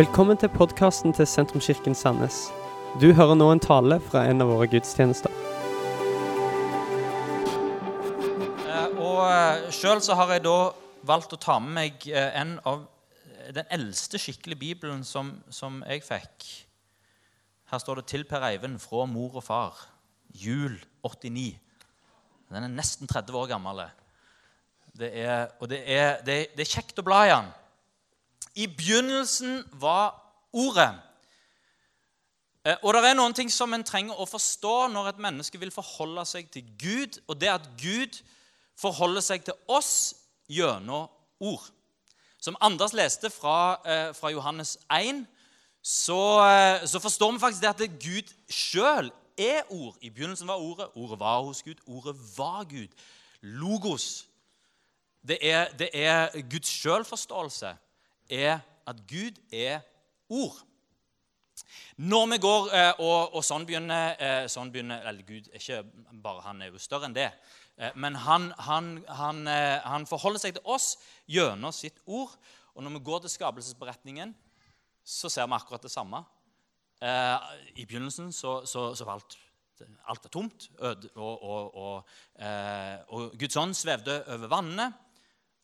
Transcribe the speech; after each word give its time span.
Velkommen 0.00 0.38
til 0.40 0.48
podkasten 0.48 1.12
til 1.12 1.26
Sentrumskirken 1.28 1.92
Sandnes. 1.92 2.36
Du 3.02 3.10
hører 3.12 3.34
nå 3.36 3.50
en 3.52 3.60
tale 3.60 3.98
fra 4.00 4.22
en 4.30 4.40
av 4.40 4.48
våre 4.48 4.64
gudstjenester. 4.72 5.34
Eh, 8.64 8.86
Og 8.96 9.74
sjøl 9.76 10.00
så 10.00 10.16
har 10.16 10.32
jeg 10.32 10.46
da 10.46 10.54
valgt 11.04 11.36
å 11.36 11.40
ta 11.44 11.58
med 11.60 11.76
meg 11.76 12.08
eh, 12.08 12.30
en 12.40 12.56
av 12.64 12.86
den 13.52 13.68
eldste 13.76 14.16
skikkelige 14.16 14.62
bibelen 14.62 15.04
som, 15.04 15.34
som 15.52 15.82
jeg 15.84 16.06
fikk. 16.08 16.48
Her 17.68 17.84
står 17.84 18.00
det 18.00 18.06
'Til 18.06 18.24
Per 18.24 18.48
Eivind 18.48 18.80
fra 18.80 19.04
mor 19.04 19.36
og 19.36 19.44
far'. 19.44 19.86
Jul 20.32 20.80
89. 21.04 21.58
Den 22.48 22.64
er 22.64 22.72
nesten 22.72 23.06
30 23.06 23.36
år 23.36 23.52
gammel. 23.52 23.84
Det 24.96 25.12
er, 25.12 25.48
og 25.60 25.68
det 25.68 25.84
er, 25.84 26.24
det, 26.24 26.46
det 26.56 26.64
er 26.64 26.76
kjekt 26.80 26.98
å 26.98 27.04
bla 27.04 27.26
i 27.26 27.34
den. 27.36 27.52
I 28.54 28.66
begynnelsen 28.66 29.64
var 29.72 30.16
Ordet. 30.52 30.94
Eh, 32.64 32.76
Og 32.82 32.94
det 32.94 33.04
er 33.04 33.14
noen 33.14 33.34
ting 33.34 33.50
som 33.52 33.72
en 33.74 33.84
trenger 33.86 34.18
å 34.18 34.26
forstå 34.28 34.88
når 34.92 35.12
et 35.12 35.20
menneske 35.22 35.58
vil 35.62 35.70
forholde 35.70 36.24
seg 36.26 36.50
til 36.50 36.66
Gud, 36.78 37.20
og 37.28 37.38
det 37.40 37.52
at 37.52 37.68
Gud 37.80 38.18
forholder 38.80 39.22
seg 39.24 39.44
til 39.44 39.54
oss 39.68 40.14
gjennom 40.50 41.06
ord. 41.40 41.70
Som 42.40 42.56
Anders 42.60 42.92
leste 42.92 43.30
fra, 43.30 43.78
eh, 43.84 44.12
fra 44.14 44.30
Johannes 44.30 44.78
1, 44.90 45.26
så, 45.82 46.40
eh, 46.42 46.86
så 46.86 46.98
forstår 46.98 47.32
vi 47.32 47.38
faktisk 47.38 47.60
det 47.60 47.68
at 47.68 48.00
Gud 48.00 48.34
sjøl 48.50 49.12
er 49.38 49.62
ord. 49.70 49.96
I 50.02 50.10
begynnelsen 50.10 50.48
var 50.48 50.58
Ordet, 50.58 50.88
Ordet 50.96 51.18
var 51.18 51.42
hos 51.42 51.62
Gud, 51.62 51.78
Ordet 51.86 52.16
var 52.36 52.64
Gud. 52.64 52.88
Logos. 53.40 54.26
Det 55.28 55.38
er, 55.40 55.68
det 55.78 55.90
er 55.94 56.28
Guds 56.50 56.68
sjølforståelse 56.68 57.76
er 58.30 58.60
at 58.86 59.06
Gud 59.10 59.38
er 59.52 59.80
ord. 60.30 60.58
Når 62.00 62.26
vi 62.32 62.38
går 62.40 62.68
eh, 62.74 62.92
og, 63.04 63.34
og 63.36 63.44
sånn 63.44 63.66
begynner, 63.68 64.14
eh, 64.22 64.44
sånn 64.50 64.70
begynner 64.72 65.04
Eller 65.08 65.26
Gud 65.26 65.50
er 65.50 65.60
ikke 65.60 65.82
bare 66.22 66.44
han 66.46 66.62
er 66.62 66.70
jo 66.70 66.80
større 66.80 67.10
enn 67.10 67.16
det. 67.16 67.28
Eh, 67.76 67.92
men 68.00 68.16
han, 68.24 68.48
han, 68.66 68.94
han, 69.18 69.42
han 69.84 70.06
forholder 70.08 70.42
seg 70.42 70.56
til 70.56 70.72
oss 70.72 70.94
gjennom 71.30 71.74
sitt 71.76 72.00
ord. 72.06 72.32
Og 72.74 72.86
når 72.86 72.96
vi 72.96 73.04
går 73.10 73.24
til 73.24 73.34
skapelsesberetningen, 73.34 74.32
så 75.04 75.30
ser 75.32 75.48
vi 75.48 75.56
akkurat 75.56 75.84
det 75.84 75.92
samme. 75.92 76.22
I 77.00 77.86
begynnelsen 77.88 78.28
så, 78.36 78.58
så, 78.68 78.90
så 78.94 79.06
var 79.08 79.16
alt, 79.16 79.36
alt 80.12 80.26
var 80.26 80.32
tomt, 80.32 80.66
øde, 80.76 81.08
og, 81.16 81.46
og, 81.48 81.78
og, 81.80 82.10
og 83.16 83.38
Guds 83.40 83.56
ånd 83.56 83.72
svevde 83.74 84.18
over 84.36 84.52
vannene. 84.52 84.90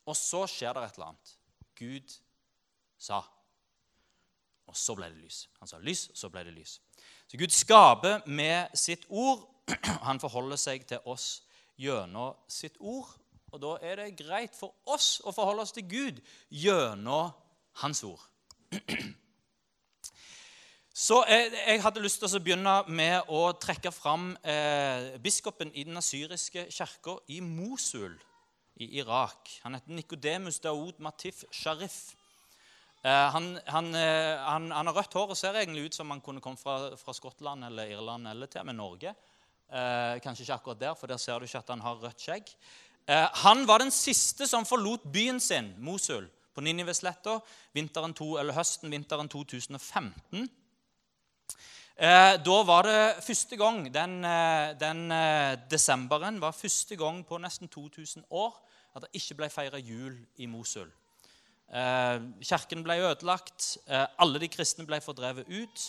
Og 0.08 0.16
så 0.16 0.46
skjer 0.48 0.72
det 0.74 0.86
et 0.86 0.96
eller 0.96 1.12
annet. 1.12 1.34
Gud 1.76 2.16
sa. 2.98 3.22
Og 4.66 4.76
så 4.76 4.96
ble 4.98 5.08
det 5.12 5.20
lys. 5.22 5.44
Han 5.60 5.70
sa 5.70 5.78
lys, 5.82 6.08
og 6.10 6.18
så 6.18 6.30
ble 6.32 6.42
det 6.46 6.54
lys. 6.56 6.78
Så 7.30 7.38
Gud 7.38 7.54
skaper 7.54 8.24
med 8.26 8.74
sitt 8.74 9.06
ord. 9.08 9.44
Han 10.06 10.20
forholder 10.22 10.58
seg 10.58 10.86
til 10.86 11.02
oss 11.10 11.42
gjennom 11.78 12.34
sitt 12.48 12.76
ord. 12.80 13.08
Og 13.54 13.62
da 13.62 13.76
er 13.82 14.00
det 14.00 14.16
greit 14.18 14.56
for 14.58 14.74
oss 14.90 15.20
å 15.24 15.34
forholde 15.34 15.64
oss 15.66 15.74
til 15.74 15.86
Gud 15.90 16.18
gjennom 16.50 17.30
Hans 17.82 18.02
ord. 18.06 18.22
Så 20.96 21.18
jeg, 21.28 21.50
jeg 21.52 21.82
hadde 21.84 22.00
lyst 22.00 22.22
til 22.22 22.38
å 22.38 22.40
begynne 22.40 22.76
med 22.88 23.28
å 23.28 23.50
trekke 23.60 23.90
fram 23.92 24.30
eh, 24.40 25.18
biskopen 25.20 25.68
i 25.76 25.84
den 25.84 26.00
asyriske 26.00 26.70
kirka 26.72 27.18
i 27.28 27.42
Mosul 27.44 28.14
i 28.80 28.88
Irak. 29.02 29.50
Han 29.64 29.76
heter 29.76 29.92
Nikodemus 29.92 30.60
Daoud 30.64 30.96
Matif 31.04 31.44
Sharif. 31.52 32.14
Eh, 33.06 33.26
han, 33.30 33.52
han, 33.70 33.92
eh, 33.94 34.34
han, 34.42 34.70
han, 34.74 34.88
har 34.90 34.96
rødt 34.96 35.14
hår 35.14 35.30
og 35.30 35.38
ser 35.38 35.54
egentlig 35.60 35.86
ut 35.86 35.94
som 35.94 36.10
han 36.10 36.20
kunne 36.24 36.42
kommet 36.42 36.58
fra, 36.58 36.96
fra 36.98 37.14
Skottland 37.14 37.68
eller 37.68 37.92
Irland 37.94 38.26
eller 38.26 38.50
til 38.50 38.66
med 38.66 38.74
Norge. 38.80 39.12
Eh, 39.70 40.16
kanskje 40.24 40.42
ikke 40.42 40.56
akkurat 40.56 40.80
der, 40.80 40.96
for 40.98 41.10
der 41.10 41.20
ser 41.22 41.38
du 41.38 41.46
ikke 41.46 41.62
at 41.62 41.70
han 41.70 41.84
har 41.84 42.02
rødt 42.02 42.26
skjegg. 42.26 42.50
Eh, 43.06 43.28
han 43.44 43.62
var 43.68 43.84
den 43.84 43.94
siste 43.94 44.48
som 44.50 44.66
forlot 44.66 45.06
byen 45.14 45.38
sin, 45.40 45.70
Mosul, 45.78 46.26
på 46.54 46.64
Ninivesletta 46.64 47.38
høsten 48.56 48.90
vinteren 48.90 49.28
2015. 49.28 50.48
Eh, 51.96 52.34
da 52.42 52.56
var 52.68 52.82
det 52.84 53.24
første 53.24 53.56
gang 53.56 53.86
Den, 53.94 54.24
eh, 54.24 55.56
desemberen 55.70 56.40
var 56.40 56.52
første 56.52 56.96
gang 56.96 57.22
på 57.24 57.38
nesten 57.38 57.68
2000 57.68 58.24
år 58.30 58.52
at 58.96 59.02
det 59.02 59.14
ikke 59.22 59.34
ble 59.34 59.48
feira 59.48 59.78
jul 59.78 60.18
i 60.36 60.46
Mosul. 60.46 60.90
Eh, 61.66 62.20
kirken 62.46 62.84
ble 62.86 63.00
ødelagt. 63.02 63.76
Eh, 63.90 64.06
alle 64.22 64.38
de 64.38 64.48
kristne 64.48 64.86
ble 64.86 65.00
fordrevet 65.02 65.48
ut. 65.50 65.86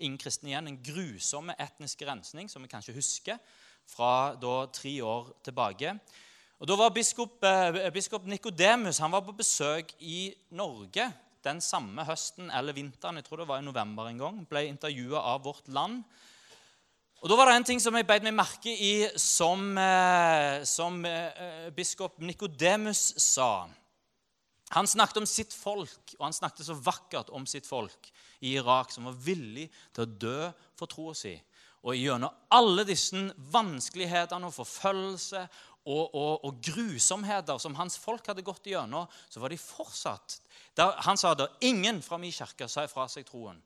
Ingen 0.00 0.18
kristne 0.18 0.50
igjen. 0.50 0.68
En 0.68 0.80
grusom 0.82 1.52
etnisk 1.54 2.02
rensning 2.02 2.50
som 2.50 2.62
vi 2.62 2.70
kanskje 2.70 2.96
husker 2.96 3.38
fra 3.86 4.34
da, 4.40 4.64
tre 4.74 4.96
år 5.02 5.30
tilbake. 5.44 5.94
Og 6.60 6.68
Da 6.68 6.76
var 6.76 6.90
biskop, 6.90 7.42
eh, 7.44 7.90
biskop 7.90 8.26
Nikodemus 8.26 8.98
på 8.98 9.36
besøk 9.36 9.92
i 10.00 10.34
Norge 10.50 11.12
den 11.44 11.60
samme 11.60 12.04
høsten 12.04 12.50
eller 12.50 12.72
vinteren. 12.72 13.16
jeg 13.16 13.24
tror 13.24 13.38
det 13.38 13.48
var 13.48 13.58
i 13.58 13.64
november 13.64 14.08
en 14.08 14.18
gang, 14.18 14.48
Ble 14.48 14.66
intervjua 14.66 15.18
av 15.18 15.44
Vårt 15.44 15.68
Land. 15.68 16.04
Og 17.22 17.28
Da 17.28 17.36
var 17.36 17.46
det 17.46 17.56
en 17.56 17.64
ting 17.64 17.80
som 17.80 17.94
jeg 17.94 18.06
beit 18.06 18.22
meg 18.22 18.34
merke 18.34 18.66
i, 18.66 19.08
som, 19.16 19.76
som 20.64 21.06
biskop 21.74 22.18
Nikodemus 22.18 23.14
sa. 23.16 23.68
Han 24.76 24.86
snakket 24.86 25.18
om 25.18 25.26
sitt 25.26 25.54
folk, 25.54 26.14
og 26.18 26.26
han 26.28 26.36
snakket 26.36 26.68
så 26.68 26.76
vakkert 26.78 27.30
om 27.34 27.46
sitt 27.48 27.66
folk 27.66 28.10
i 28.40 28.54
Irak, 28.54 28.92
som 28.94 29.08
var 29.08 29.18
villig 29.18 29.66
til 29.94 30.04
å 30.04 30.12
dø 30.26 30.50
for 30.78 30.90
troa 30.90 31.14
si. 31.18 31.34
Og 31.80 31.96
gjennom 31.96 32.34
alle 32.52 32.84
disse 32.86 33.18
vanskelighetene 33.50 34.46
og 34.46 34.54
forfølgelse 34.54 35.42
og, 35.88 36.14
og, 36.14 36.44
og, 36.44 36.60
grusomheter 36.62 37.58
som 37.58 37.74
hans 37.78 37.96
folk 37.98 38.26
hadde 38.28 38.44
gått 38.44 38.68
gjennom, 38.68 39.08
så 39.32 39.40
var 39.40 39.50
de 39.50 39.58
fortsatt 39.58 40.38
der, 40.76 40.92
Han 41.06 41.18
sa 41.18 41.32
da 41.34 41.48
ingen 41.64 42.02
fra 42.04 42.18
min 42.20 42.32
kirke 42.32 42.68
sa 42.68 42.84
ifra 42.84 43.08
seg 43.08 43.26
troen. 43.26 43.58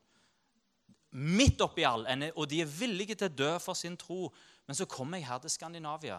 Midt 1.15 1.61
oppi 1.63 1.83
all, 1.87 2.07
og 2.35 2.47
de 2.49 2.63
er 2.63 2.71
villige 2.71 3.19
til 3.19 3.29
å 3.29 3.35
dø 3.35 3.51
for 3.63 3.77
sin 3.77 3.95
tro. 3.99 4.31
Men 4.65 4.75
så 4.75 4.87
kommer 4.89 5.19
jeg 5.19 5.27
her 5.27 5.43
til 5.43 5.53
Skandinavia, 5.53 6.17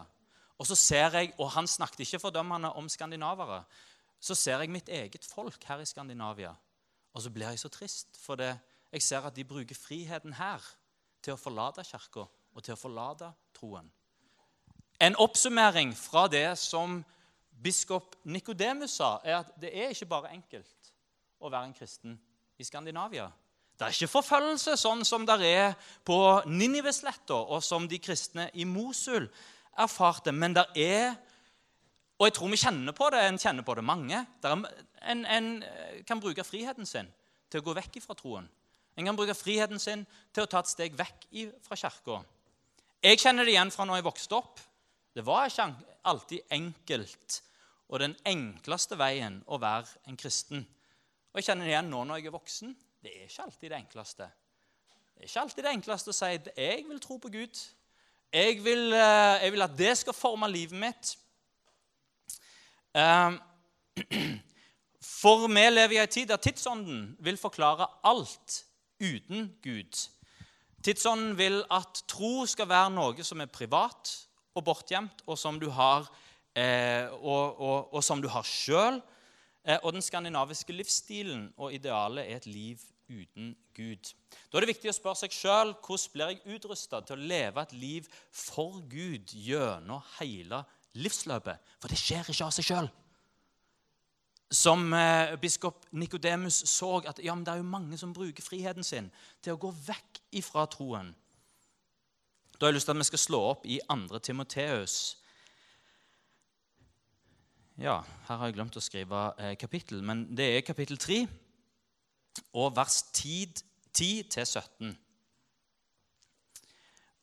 og 0.57 0.65
så 0.65 0.77
ser 0.77 1.17
jeg, 1.19 1.33
og 1.37 1.51
han 1.53 1.67
snakket 1.69 2.05
ikke 2.05 2.21
fordømmende 2.23 2.71
om 2.79 2.87
skandinavere, 2.89 3.59
så 4.19 4.35
ser 4.35 4.63
jeg 4.63 4.71
mitt 4.73 4.89
eget 4.89 5.25
folk 5.25 5.63
her 5.67 5.81
i 5.83 5.85
Skandinavia. 5.85 6.53
Og 7.13 7.21
så 7.21 7.29
blir 7.33 7.49
jeg 7.49 7.59
så 7.59 7.69
trist, 7.69 8.17
for 8.21 8.35
det, 8.35 8.53
jeg 8.91 9.01
ser 9.01 9.25
at 9.25 9.35
de 9.35 9.43
bruker 9.43 9.75
friheten 9.75 10.33
her 10.37 10.63
til 11.23 11.35
å 11.35 11.39
forlate 11.39 11.85
kirka 11.85 12.25
og 12.27 12.63
til 12.63 12.75
å 12.75 12.79
forlate 12.79 13.31
troen. 13.57 13.89
En 15.01 15.17
oppsummering 15.21 15.93
fra 15.97 16.25
det 16.31 16.57
som 16.57 17.03
biskop 17.63 18.15
Nikodemus 18.23 18.97
sa, 18.97 19.17
er 19.23 19.41
at 19.41 19.51
det 19.61 19.73
er 19.73 19.93
ikke 19.93 20.09
bare 20.09 20.33
enkelt 20.33 20.91
å 21.39 21.51
være 21.51 21.69
en 21.69 21.75
kristen 21.77 22.17
i 22.57 22.65
Skandinavia. 22.65 23.27
Det 23.77 23.85
er 23.85 23.93
ikke 23.93 24.09
forfølgelse 24.09 24.73
sånn 24.81 25.03
som 25.05 25.25
det 25.25 25.37
er 25.45 25.75
på 26.05 26.17
Ninivesletta, 26.49 27.37
og 27.37 27.61
som 27.65 27.85
de 27.89 27.99
kristne 28.01 28.47
i 28.57 28.65
Mosul 28.65 29.27
erfarte, 29.77 30.33
men 30.33 30.55
det 30.57 30.65
er 30.81 31.13
Og 32.17 32.27
jeg 32.27 32.33
tror 32.33 32.49
vi 32.49 32.59
kjenner 32.59 32.95
på 32.97 33.09
det. 33.13 33.23
En 33.27 33.39
kjenner 33.41 33.65
på 33.65 33.75
det 33.77 33.83
mange. 33.85 34.23
En, 34.43 35.25
en 35.25 35.49
kan 36.07 36.21
bruke 36.21 36.45
friheten 36.45 36.85
sin 36.89 37.09
til 37.51 37.61
å 37.61 37.67
gå 37.67 37.75
vekk 37.77 37.99
fra 38.03 38.17
troen. 38.17 38.47
En 38.97 39.05
kan 39.05 39.17
bruke 39.17 39.35
friheten 39.37 39.79
sin 39.79 40.05
til 40.33 40.43
å 40.43 40.49
ta 40.49 40.63
et 40.63 40.71
steg 40.71 40.97
vekk 40.97 41.27
fra 41.67 41.77
kirka. 41.77 42.23
Jeg 43.05 43.21
kjenner 43.21 43.45
det 43.45 43.53
igjen 43.53 43.71
fra 43.71 43.85
når 43.85 43.99
jeg 43.99 44.07
vokste 44.07 44.39
opp. 44.39 44.63
Det 45.13 45.25
var 45.25 45.49
ikke 45.49 45.69
alltid 46.09 46.55
enkelt 46.57 47.41
og 47.87 48.01
den 48.01 48.15
enkleste 48.27 48.97
veien 48.99 49.39
å 49.47 49.59
være 49.61 50.09
en 50.09 50.17
kristen. 50.19 50.65
Og 51.31 51.39
Jeg 51.39 51.51
kjenner 51.51 51.67
det 51.67 51.75
igjen 51.75 51.91
nå 51.93 52.03
når 52.03 52.19
jeg 52.19 52.29
er 52.29 52.35
voksen. 52.35 52.73
Det 53.03 53.13
er 53.13 53.29
ikke 53.29 53.45
alltid 53.45 53.69
det 53.69 53.77
enkleste. 53.77 54.27
Det 55.13 55.23
er 55.23 55.29
ikke 55.29 55.43
alltid 55.43 55.63
det 55.63 55.73
enkleste 55.77 56.09
å 56.11 56.17
si 56.17 56.25
at 56.25 56.49
'jeg 56.57 56.85
vil 56.87 56.99
tro 56.99 57.17
på 57.17 57.29
Gud'. 57.29 57.67
Jeg 58.33 58.63
vil, 58.63 58.93
eh, 58.93 59.43
jeg 59.43 59.51
vil 59.51 59.61
at 59.61 59.77
det 59.77 59.97
skal 59.97 60.13
forme 60.13 60.51
livet 60.51 60.79
mitt. 60.79 61.17
Ehm, 62.95 63.39
for 65.21 65.47
vi 65.47 65.65
lever 65.69 65.97
i 65.97 66.01
ei 66.03 66.07
tid 66.11 66.29
der 66.31 66.41
tidsånden 66.41 67.15
vil 67.19 67.37
forklare 67.37 67.87
alt 68.03 68.63
uten 69.01 69.51
Gud. 69.63 70.07
Tidsånden 70.83 71.37
vil 71.37 71.63
at 71.73 72.03
tro 72.07 72.45
skal 72.45 72.69
være 72.69 72.93
noe 72.93 73.25
som 73.25 73.41
er 73.41 73.51
privat, 73.51 74.13
og 74.57 74.65
bortgjemt, 74.65 75.21
og 75.27 75.37
som 75.37 75.59
du 75.61 75.69
har, 75.69 76.07
eh, 76.57 77.05
og, 77.13 77.61
og, 77.61 77.93
og 77.93 78.03
som 78.03 78.21
du 78.21 78.29
har 78.31 78.45
sjøl. 78.47 79.01
Eh, 79.63 79.77
og 79.83 79.93
den 79.93 80.01
skandinaviske 80.01 80.73
livsstilen 80.73 81.51
og 81.57 81.73
idealet 81.75 82.25
er 82.25 82.39
et 82.39 82.47
liv 82.49 82.81
uten 83.07 83.53
Gud. 83.75 84.13
Da 84.49 84.57
er 84.57 84.65
det 84.65 84.73
viktig 84.73 84.91
å 84.91 84.95
spørre 84.95 85.21
seg 85.21 85.35
sjøl 85.35 85.75
hvordan 85.75 86.13
blir 86.13 86.33
jeg 86.33 86.57
utrusta 86.57 87.01
til 87.05 87.15
å 87.15 87.29
leve 87.29 87.63
et 87.63 87.75
liv 87.77 88.09
for 88.33 88.81
Gud 88.89 89.31
gjennom 89.31 90.03
hele 90.17 90.63
livsløpet. 90.95 91.59
For 91.81 91.91
det 91.91 91.99
skjer 91.99 92.29
ikke 92.29 92.47
av 92.47 92.55
seg 92.55 92.71
sjøl. 92.71 92.89
som 94.51 94.93
eh, 94.93 95.35
biskop 95.35 95.85
Nikodemus 95.91 96.61
så 96.71 97.01
at 97.03 97.19
ja, 97.19 97.35
det 97.35 97.51
er 97.51 97.57
jo 97.57 97.67
mange 97.67 97.97
som 97.97 98.13
bruker 98.13 98.43
friheten 98.43 98.83
sin 98.83 99.09
til 99.43 99.53
å 99.53 99.59
gå 99.59 99.73
vekk 99.89 100.21
ifra 100.39 100.63
troen. 100.71 101.09
Da 102.55 102.65
har 102.65 102.71
jeg 102.71 102.77
lyst 102.77 102.87
til 102.87 102.95
at 102.95 103.01
vi 103.01 103.07
skal 103.09 103.19
slå 103.19 103.41
opp 103.49 103.65
i 103.67 103.79
2. 103.89 104.19
Timoteus. 104.23 105.17
Ja, 107.77 107.99
her 108.29 108.39
har 108.39 108.47
jeg 108.47 108.55
glemt 108.55 108.77
å 108.79 108.81
skrive 108.81 109.33
eh, 109.37 109.57
kapittel, 109.59 109.99
men 110.01 110.23
det 110.33 110.47
er 110.55 110.65
kapittel 110.65 110.97
3 110.97 111.19
og 112.57 112.71
vers 112.77 113.03
10-17. 113.13 114.95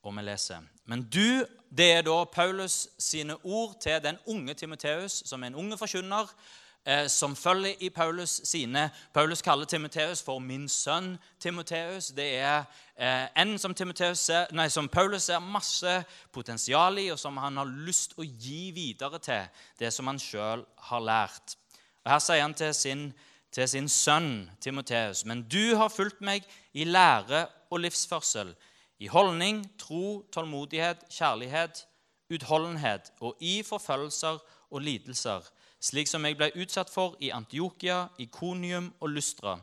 Og 0.05 0.12
vi 0.17 0.23
leser 0.23 0.65
Men 0.85 1.03
du, 1.03 1.47
det 1.73 1.93
er 1.93 2.03
da 2.05 2.25
Paulus 2.25 2.89
sine 2.99 3.37
ord 3.45 3.79
til 3.81 4.03
den 4.05 4.19
unge 4.27 4.55
Timoteus, 4.55 5.23
som 5.27 5.43
er 5.43 5.47
en 5.47 5.55
unge 5.55 5.79
forkynner, 5.81 6.29
eh, 6.87 7.06
som 7.09 7.37
følger 7.37 7.81
i 7.81 7.89
Paulus 7.91 8.41
sine. 8.45 8.91
Paulus 9.15 9.43
kaller 9.43 9.65
Timoteus 9.65 10.23
for 10.23 10.39
'min 10.39 10.69
sønn 10.69 11.19
Timoteus'. 11.47 12.15
Det 12.17 12.37
er 12.37 12.65
eh, 12.99 13.29
en 13.37 13.59
som, 13.59 13.75
ser, 13.77 14.53
nei, 14.53 14.69
som, 14.69 14.89
Paulus 14.89 15.23
ser 15.23 15.39
masse 15.39 16.05
potensial 16.33 16.99
i, 16.99 17.09
og 17.09 17.19
som 17.19 17.37
han 17.37 17.56
har 17.56 17.65
lyst 17.87 18.12
å 18.19 18.23
gi 18.23 18.71
videre 18.71 19.19
til 19.19 19.49
det 19.79 19.93
som 19.93 20.06
han 20.06 20.19
sjøl 20.19 20.67
har 20.77 21.01
lært. 21.01 21.56
Og 22.05 22.11
Her 22.11 22.19
sier 22.19 22.43
han 22.43 22.55
til 22.55 22.75
sin, 22.75 23.15
til 23.53 23.69
sin 23.69 23.89
sønn 23.89 24.51
Timoteus.: 24.61 25.25
Men 25.25 25.43
du 25.43 25.77
har 25.77 25.89
fulgt 25.89 26.21
meg 26.21 26.45
i 26.75 26.85
lære 26.85 27.49
og 27.71 27.81
livsførsel, 27.81 28.55
i 28.99 29.08
holdning, 29.11 29.64
tro, 29.79 30.23
tålmodighet, 30.32 31.05
kjærlighet, 31.11 31.87
utholdenhet 32.31 33.12
og 33.20 33.37
i 33.41 33.62
forfølgelser 33.67 34.38
og 34.70 34.81
lidelser 34.81 35.50
slik 35.85 36.08
som 36.08 36.25
jeg 36.25 36.38
ble 36.38 36.50
utsatt 36.61 36.93
for 36.93 37.19
i 37.23 37.31
Antiokia, 37.35 38.08
Ikonium 38.23 38.91
og 39.00 39.12
Lystra. 39.12 39.58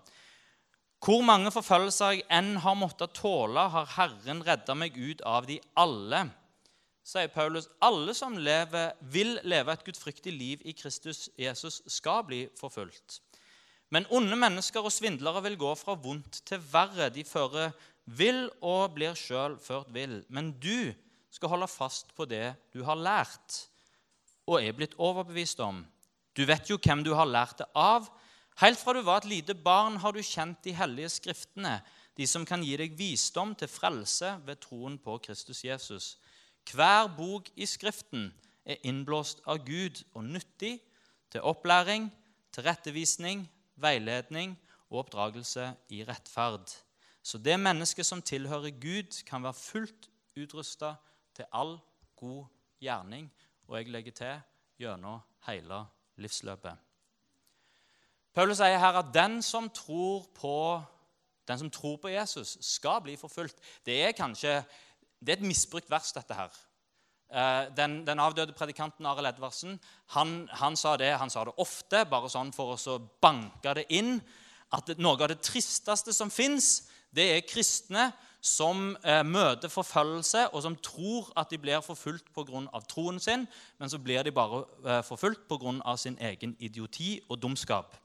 Hvor 1.01 1.23
mange 1.25 1.49
forfølgelser 1.53 2.13
jeg 2.13 2.27
enn 2.37 2.59
har 2.61 2.77
måttet 2.77 3.15
tåle, 3.17 3.63
har 3.73 3.89
Herren 3.95 4.43
redda 4.45 4.75
meg 4.77 4.97
ut 4.99 5.23
av 5.25 5.47
de 5.49 5.57
alle. 5.81 6.27
Sier 7.01 7.31
Paulus, 7.33 7.65
alle 7.81 8.13
som 8.13 8.37
lever, 8.37 8.93
vil 9.01 9.39
leve 9.49 9.73
et 9.73 9.85
gudfryktig 9.87 10.33
liv 10.35 10.61
i 10.69 10.75
Kristus 10.77 11.25
Jesus, 11.39 11.81
skal 11.89 12.21
bli 12.27 12.43
forfulgt. 12.59 13.17
Men 13.91 14.05
onde 14.13 14.37
mennesker 14.39 14.85
og 14.85 14.93
svindlere 14.93 15.41
vil 15.43 15.57
gå 15.59 15.73
fra 15.75 15.97
vondt 15.99 16.43
til 16.47 16.61
verre. 16.71 17.09
De 17.11 17.25
fører 17.27 17.73
vil 18.05 18.47
og 18.61 18.95
blir 18.95 19.15
sjøl 19.17 19.57
ført 19.61 19.91
vill. 19.93 20.21
Men 20.29 20.51
du 20.59 20.93
skal 21.31 21.53
holde 21.53 21.69
fast 21.71 22.15
på 22.17 22.25
det 22.29 22.53
du 22.73 22.83
har 22.87 22.99
lært 22.99 23.65
og 24.49 24.59
er 24.59 24.75
blitt 24.75 24.97
overbevist 24.99 25.61
om 25.63 25.83
du 26.37 26.45
vet 26.47 26.69
jo 26.69 26.79
hvem 26.79 27.03
du 27.03 27.11
har 27.15 27.27
lært 27.27 27.59
det 27.59 27.67
av. 27.75 28.07
Helt 28.61 28.79
fra 28.79 28.93
du 28.95 29.01
var 29.03 29.21
et 29.21 29.31
lite 29.31 29.55
barn, 29.55 29.97
har 29.99 30.15
du 30.15 30.21
kjent 30.23 30.61
de 30.63 30.73
hellige 30.75 31.11
skriftene, 31.17 31.79
de 32.15 32.27
som 32.27 32.45
kan 32.47 32.63
gi 32.63 32.75
deg 32.79 32.95
visdom 32.99 33.53
til 33.57 33.71
frelse 33.71 34.35
ved 34.45 34.61
troen 34.63 34.97
på 35.01 35.17
Kristus 35.25 35.63
Jesus. 35.65 36.15
Hver 36.71 37.09
bok 37.17 37.49
i 37.55 37.67
Skriften 37.67 38.29
er 38.63 38.79
innblåst 38.87 39.41
av 39.49 39.63
Gud 39.65 40.03
og 40.13 40.27
nyttig 40.27 40.77
til 41.31 41.47
opplæring, 41.47 42.09
tilrettevisning, 42.55 43.47
veiledning 43.75 44.55
og 44.91 45.05
oppdragelse 45.05 45.71
i 45.89 46.03
rettferd. 46.07 46.67
Så 47.23 47.37
det 47.37 47.59
mennesket 47.59 48.05
som 48.05 48.21
tilhører 48.21 48.73
Gud, 48.81 49.23
kan 49.25 49.43
være 49.43 49.53
fullt 49.53 50.09
utrusta 50.37 50.95
til 51.35 51.45
all 51.53 51.77
god 52.15 52.45
gjerning. 52.81 53.31
Og 53.67 53.77
jeg 53.77 53.91
legger 53.91 54.11
til 54.11 54.39
gjennom 54.81 55.19
hele 55.47 55.83
livsløpet. 56.17 56.77
Paulus 58.33 58.61
sier 58.61 58.79
her 58.79 58.97
at 59.01 59.13
den 59.13 59.41
som 59.43 59.69
tror 59.69 60.25
på, 60.35 60.81
som 61.47 61.71
tror 61.71 61.97
på 62.01 62.11
Jesus, 62.13 62.57
skal 62.61 63.01
bli 63.03 63.17
forfulgt. 63.19 63.59
Det 63.85 64.01
er 64.05 64.15
kanskje 64.15 64.61
det 65.21 65.35
er 65.35 65.41
et 65.41 65.45
misbrukt 65.45 65.89
vers, 65.91 66.13
dette 66.15 66.33
her. 66.33 66.53
Eh, 67.31 67.67
den, 67.77 68.01
den 68.07 68.19
avdøde 68.19 68.55
predikanten 68.57 69.05
Arild 69.05 69.29
Edvardsen 69.29 69.77
han, 70.15 70.49
han, 70.51 70.75
sa 70.75 70.97
det, 70.97 71.13
han 71.19 71.29
sa 71.29 71.45
det 71.45 71.53
ofte, 71.61 72.05
bare 72.09 72.31
sånn 72.31 72.49
for 72.55 72.73
å 72.75 72.97
banke 73.21 73.75
det 73.77 73.85
inn, 73.93 74.17
at 74.73 74.89
noe 74.97 75.19
av 75.19 75.29
det 75.31 75.41
tristeste 75.43 76.15
som 76.15 76.31
fins, 76.31 76.89
det 77.15 77.27
er 77.35 77.47
kristne 77.47 78.11
som 78.41 78.95
eh, 79.05 79.21
møter 79.25 79.69
forfølgelse, 79.69 80.47
og 80.53 80.61
som 80.61 80.75
tror 80.75 81.29
at 81.37 81.51
de 81.51 81.57
blir 81.61 81.81
forfulgt 81.85 82.33
pga. 82.33 82.79
troen 82.89 83.19
sin, 83.19 83.47
men 83.79 83.89
så 83.89 83.99
blir 83.99 84.23
de 84.23 84.31
bare 84.31 84.63
eh, 84.85 85.03
forfulgt 85.03 85.47
pga. 85.47 85.97
sin 85.97 86.17
egen 86.21 86.55
idioti 86.59 87.19
og 87.29 87.41
dumskap. 87.41 87.97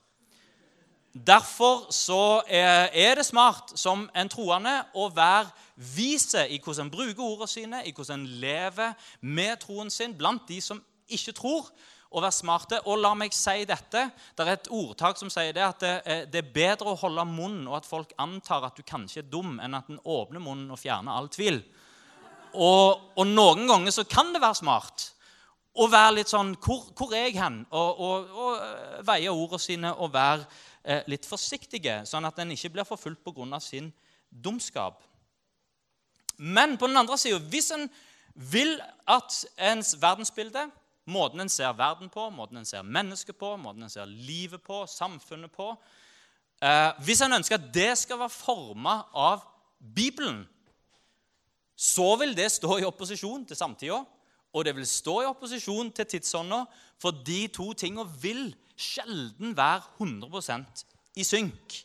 Derfor 1.26 1.92
så 1.92 2.42
er, 2.46 2.88
er 2.92 3.14
det 3.14 3.26
smart 3.26 3.72
som 3.74 4.10
en 4.16 4.28
troende 4.28 4.84
å 4.94 5.08
være 5.08 5.48
vise 5.76 6.48
i 6.48 6.60
hvordan 6.60 6.86
en 6.86 6.90
bruker 6.90 7.22
ordene 7.24 7.48
sine, 7.48 7.80
i 7.86 7.92
hvordan 7.92 8.20
en 8.20 8.26
lever 8.26 8.92
med 9.20 9.56
troen 9.56 9.90
sin 9.90 10.14
blant 10.18 10.42
de 10.48 10.60
som 10.60 10.82
ikke 11.08 11.32
tror 11.32 11.70
og 12.10 12.22
være 12.22 12.34
smarte. 12.34 12.80
Og 12.86 13.00
la 13.00 13.12
meg 13.18 13.34
si 13.34 13.64
dette. 13.68 14.04
Det 14.36 14.44
er 14.44 14.52
et 14.54 14.70
ordtak 14.72 15.18
som 15.20 15.30
sier 15.32 15.54
det 15.56 15.64
at 15.64 15.82
det, 15.82 15.94
eh, 16.04 16.22
det, 16.30 16.44
er 16.44 16.54
bedre 16.54 16.92
å 16.92 17.00
holde 17.00 17.26
munnen 17.28 17.66
og 17.68 17.80
at 17.80 17.88
folk 17.88 18.14
antar 18.22 18.68
at 18.68 18.78
du 18.78 18.84
kanskje 18.86 19.24
er 19.24 19.28
dum, 19.30 19.58
enn 19.62 19.76
at 19.76 19.90
en 19.90 20.00
åpner 20.04 20.42
munnen 20.42 20.70
og 20.72 20.80
fjerner 20.80 21.16
all 21.16 21.28
tvil. 21.32 21.60
Og, 22.56 23.12
og, 23.16 23.26
noen 23.26 23.66
ganger 23.68 23.92
så 23.92 24.06
kan 24.08 24.32
det 24.32 24.40
være 24.40 24.62
smart 24.62 25.10
å 25.76 25.88
være 25.92 26.14
litt 26.16 26.30
sånn 26.30 26.54
Hvor, 26.62 26.86
hvor 26.96 27.12
er 27.12 27.26
jeg 27.26 27.36
hen? 27.36 27.58
Og, 27.68 28.00
og, 28.00 28.30
og 28.32 28.62
eh, 28.64 29.02
veie 29.04 29.32
ordene 29.32 29.60
sine 29.60 29.92
og 29.92 30.14
være 30.14 30.46
eh, 30.84 31.02
litt 31.10 31.28
forsiktige, 31.28 32.00
sånn 32.08 32.24
at 32.28 32.38
en 32.40 32.54
ikke 32.54 32.72
blir 32.78 32.88
forfulgt 32.88 33.24
pga. 33.26 33.60
sin 33.60 33.92
dumskap. 34.30 35.02
Men 36.36 36.76
på 36.76 36.86
den 36.86 36.96
andre 36.96 37.18
sida, 37.18 37.38
hvis 37.38 37.70
en 37.72 37.88
vil 38.36 38.76
at 39.08 39.44
ens 39.56 39.94
verdensbilde 40.00 40.66
Måten 41.06 41.40
en 41.40 41.50
ser 41.52 41.74
verden 41.78 42.10
på, 42.10 42.24
måten 42.34 42.58
en 42.58 42.66
ser 42.66 42.82
mennesket 42.82 43.36
på, 43.38 43.52
måten 43.60 43.86
en 43.86 43.92
ser 43.92 44.08
livet 44.10 44.62
på, 44.62 44.82
samfunnet 44.90 45.52
på 45.54 45.68
eh, 46.62 46.90
Hvis 47.06 47.22
en 47.22 47.36
ønsker 47.38 47.60
at 47.60 47.70
det 47.74 47.92
skal 48.00 48.18
være 48.24 48.34
forma 48.34 48.96
av 49.14 49.44
Bibelen, 49.78 50.42
så 51.76 52.16
vil 52.18 52.34
det 52.34 52.48
stå 52.50 52.80
i 52.80 52.88
opposisjon 52.88 53.44
til 53.46 53.58
samtida, 53.58 54.00
og 54.56 54.64
det 54.64 54.72
vil 54.74 54.88
stå 54.88 55.20
i 55.22 55.28
opposisjon 55.28 55.92
til 55.92 56.08
tidsånda, 56.08 56.62
for 56.98 57.14
de 57.26 57.42
to 57.52 57.70
tinga 57.76 58.06
vil 58.22 58.48
sjelden 58.76 59.52
være 59.56 59.82
100% 60.00 60.86
i 61.16 61.24
synk. 61.24 61.82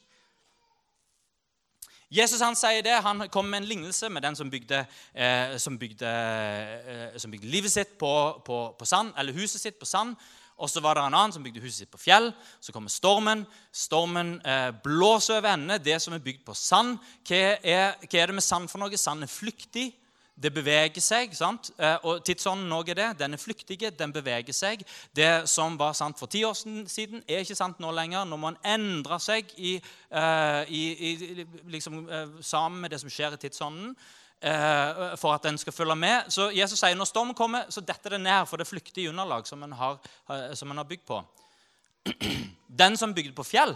Jesus 2.12 2.42
han 2.44 2.58
sier 2.60 2.84
det, 2.84 2.98
han 3.06 3.24
kom 3.32 3.48
med 3.48 3.62
en 3.62 3.70
lignelse 3.70 4.10
med 4.12 4.26
den 4.26 4.36
som 4.36 4.50
bygde, 4.52 4.84
eh, 5.16 5.56
som 5.58 5.78
bygde, 5.80 6.10
eh, 6.12 7.18
som 7.18 7.32
bygde 7.32 7.48
livet 7.48 7.72
sitt 7.72 7.94
på, 8.00 8.12
på, 8.44 8.58
på, 8.76 8.86
sand, 8.86 9.14
eller 9.18 9.38
huset 9.38 9.62
sitt 9.62 9.80
på 9.80 9.88
sand. 9.88 10.18
Og 10.62 10.70
så 10.70 10.84
var 10.84 10.94
det 10.94 11.06
en 11.06 11.16
annen 11.16 11.32
som 11.34 11.44
bygde 11.44 11.64
huset 11.64 11.86
sitt 11.86 11.92
på 11.92 12.02
fjell. 12.02 12.30
Så 12.60 12.76
kommer 12.76 12.92
stormen. 12.92 13.46
Stormen 13.72 14.36
eh, 14.46 14.70
blåser 14.84 15.40
over 15.40 15.56
ende 15.56 15.80
det 15.80 16.02
som 16.04 16.14
er 16.14 16.22
bygd 16.22 16.44
på 16.46 16.54
sand. 16.54 17.00
Hva 17.26 17.42
er, 17.64 17.96
hva 18.04 18.20
er 18.20 18.30
det 18.30 18.38
med 18.38 18.46
sand 18.46 18.70
for 18.70 18.84
noe? 18.84 19.00
Sand 19.00 19.24
er 19.24 19.32
flyktig. 19.32 19.88
Det 20.36 20.54
beveger 20.54 21.02
seg. 21.02 21.36
sant? 21.36 21.72
Eh, 21.78 21.98
og 22.04 22.24
Tidsånden 22.26 22.72
òg 22.74 22.90
er 22.90 22.98
det. 22.98 23.10
Den 23.20 23.34
er 23.34 23.42
flyktig, 23.42 23.78
den 24.00 24.14
beveger 24.14 24.54
seg. 24.54 24.82
Det 25.16 25.50
som 25.50 25.78
var 25.78 25.94
sant 25.94 26.20
for 26.20 26.26
ti 26.26 26.44
år 26.44 26.56
siden, 26.88 27.24
er 27.28 27.44
ikke 27.44 27.56
sant 27.56 27.80
nå 27.80 27.92
lenger. 27.92 28.26
Nå 28.26 28.38
må 28.38 28.50
man 28.50 28.58
endre 28.66 29.20
seg 29.20 29.52
i, 29.58 29.76
uh, 30.14 30.64
i, 30.68 30.82
i, 31.12 31.46
liksom, 31.70 32.08
uh, 32.10 32.42
sammen 32.42 32.82
med 32.82 32.92
det 32.92 33.02
som 33.02 33.10
skjer 33.10 33.38
i 33.38 33.42
tidsånden. 33.42 33.96
For 34.42 35.36
at 35.36 35.44
den 35.46 35.58
skal 35.62 35.74
følge 35.74 35.94
med. 35.96 36.32
Så 36.34 36.48
Jesus 36.50 36.80
sier 36.80 36.96
når 36.98 37.06
stormen 37.06 37.36
kommer, 37.38 37.68
så 37.70 37.78
detter 37.86 38.16
det 38.16 38.24
ned 38.24 38.48
for 38.50 38.58
det 38.58 38.66
flyktige 38.66 39.12
underlag 39.12 39.46
som 39.46 39.62
en 39.62 39.76
har, 39.78 40.00
en 40.34 40.78
har 40.82 40.88
bygd 40.90 41.04
på. 41.06 41.20
Den 42.82 42.98
som 42.98 43.14
bygde 43.14 43.36
på 43.38 43.46
fjell, 43.46 43.76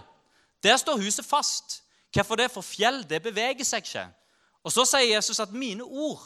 der 0.64 0.78
står 0.82 0.98
huset 0.98 1.26
fast. 1.26 1.84
Hvorfor 2.10 2.36
det? 2.36 2.50
For 2.50 2.66
fjell 2.66 3.04
det 3.06 3.22
beveger 3.22 3.68
seg 3.68 3.86
ikke. 3.86 4.08
Og 4.66 4.72
Så 4.74 4.88
sier 4.90 5.14
Jesus 5.14 5.40
at 5.40 5.54
mine 5.54 5.84
ord 5.84 6.26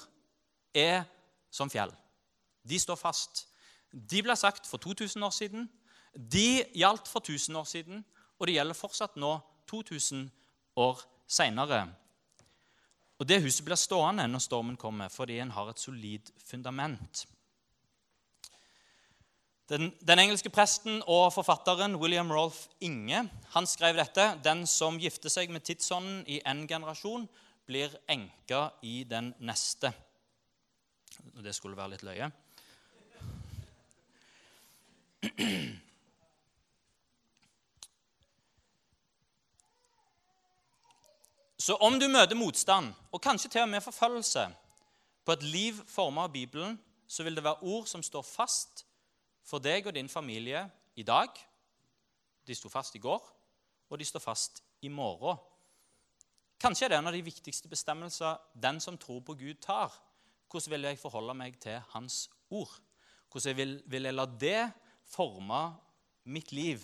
er 0.73 1.03
som 1.51 1.69
fjell. 1.69 1.91
De 2.63 2.79
står 2.79 2.99
fast. 2.99 3.45
De 3.91 4.21
ble 4.23 4.35
sagt 4.37 4.67
for 4.69 4.81
2000 4.81 5.23
år 5.25 5.33
siden. 5.33 5.69
De 6.13 6.63
gjaldt 6.75 7.07
for 7.07 7.19
1000 7.19 7.55
år 7.57 7.67
siden, 7.69 8.03
og 8.39 8.47
det 8.47 8.55
gjelder 8.55 8.77
fortsatt 8.77 9.17
nå 9.19 9.37
2000 9.69 10.29
år 10.81 11.01
seinere. 11.29 11.87
Og 13.19 13.27
det 13.27 13.41
huset 13.43 13.65
blir 13.67 13.77
stående 13.77 14.25
når 14.27 14.45
stormen 14.45 14.77
kommer, 14.79 15.11
fordi 15.11 15.39
en 15.43 15.51
har 15.51 15.69
et 15.69 15.79
solid 15.79 16.31
fundament. 16.45 17.25
Den, 19.69 19.91
den, 20.01 20.19
engelske 20.19 20.49
presten 20.49 21.03
og 21.05 21.27
forfatteren 21.35 21.99
William 22.01 22.31
Rolf 22.33 22.63
Inge 22.81 23.27
han 23.53 23.67
skrev 23.69 23.99
dette. 23.99 24.31
Den 24.41 24.63
som 24.65 24.97
gifter 24.97 25.29
seg 25.29 25.51
med 25.53 25.61
tidsånden 25.61 26.23
i 26.25 26.39
en 26.41 26.63
generasjon, 26.67 27.27
blir 27.69 27.93
enka 28.09 28.71
i 28.81 29.03
den 29.05 29.29
neste 29.45 29.91
og 31.35 31.43
det 31.43 31.55
skulle 31.55 31.77
være 31.77 31.95
litt 31.95 32.05
løye. 32.07 32.31
Så 41.59 41.75
om 41.75 41.99
du 41.99 42.07
møter 42.07 42.35
motstand, 42.35 42.93
og 43.11 43.21
kanskje 43.21 43.49
til 43.49 43.61
og 43.61 43.69
med 43.69 43.81
forfølgelse, 43.81 44.47
på 45.25 45.31
et 45.35 45.43
liv 45.43 45.81
formet 45.87 46.23
av 46.23 46.31
Bibelen, 46.33 46.79
så 47.07 47.23
vil 47.23 47.35
det 47.35 47.43
være 47.43 47.61
ord 47.61 47.85
som 47.85 48.01
står 48.03 48.23
fast 48.25 48.85
for 49.45 49.61
deg 49.61 49.85
og 49.87 49.93
din 49.93 50.09
familie 50.09 50.63
i 50.95 51.03
dag. 51.03 51.29
De 52.47 52.55
sto 52.55 52.69
fast 52.69 52.95
i 52.95 53.01
går, 53.03 53.21
og 53.89 53.99
de 53.99 54.05
står 54.05 54.23
fast 54.23 54.63
i 54.81 54.87
morgen. 54.87 55.37
Kanskje 56.59 56.85
er 56.85 56.89
det 56.89 56.97
en 56.99 57.07
av 57.11 57.13
de 57.13 57.21
viktigste 57.23 57.69
bestemmelser 57.69 58.39
den 58.55 58.79
som 58.81 58.97
tror 58.97 59.21
på 59.21 59.35
Gud, 59.37 59.61
tar. 59.61 59.93
Hvordan 60.49 60.71
vil 60.71 60.87
jeg 60.87 60.97
forholde 60.97 61.33
meg 61.37 61.59
til 61.61 61.77
Hans 61.93 62.23
ord? 62.49 62.71
Hvordan 63.31 63.57
vil, 63.57 63.73
vil 63.85 64.07
jeg 64.07 64.15
la 64.17 64.25
det 64.25 64.71
forme 65.05 65.59
mitt 66.25 66.51
liv? 66.51 66.81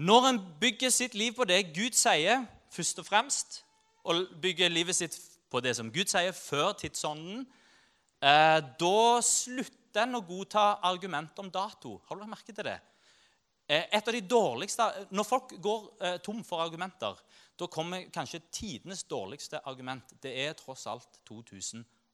Når 0.00 0.28
en 0.28 0.38
bygger 0.60 0.88
sitt 0.90 1.14
liv 1.14 1.34
på 1.36 1.44
det 1.44 1.74
Gud 1.76 1.92
sier, 1.92 2.46
først 2.72 3.02
og 3.02 3.06
fremst, 3.06 3.58
og 4.08 4.30
bygger 4.40 4.72
livet 4.72 4.96
sitt 4.96 5.18
på 5.52 5.60
det 5.60 5.74
som 5.76 5.90
Gud 5.92 6.08
sier, 6.08 6.32
før 6.32 6.72
tidsånden, 6.80 7.44
eh, 8.22 8.60
da 8.80 9.20
slutter 9.20 10.06
en 10.06 10.16
å 10.16 10.24
godta 10.24 10.78
argument 10.88 11.44
om 11.44 11.50
dato. 11.52 11.98
Har 12.08 12.16
du 12.16 12.24
merke 12.24 12.54
til 12.54 12.64
det? 12.64 12.78
Eh, 13.68 13.84
et 13.92 14.08
av 14.08 14.14
de 14.14 14.20
dårligste, 14.20 15.06
Når 15.10 15.24
folk 15.28 15.52
går 15.60 15.88
eh, 16.00 16.18
tom 16.24 16.40
for 16.44 16.64
argumenter, 16.64 17.20
da 17.58 17.66
kommer 17.66 18.08
kanskje 18.08 18.40
tidenes 18.50 19.04
dårligste 19.04 19.60
argument. 19.66 20.16
Det 20.22 20.32
er 20.32 20.54
tross 20.54 20.86
alt 20.86 21.20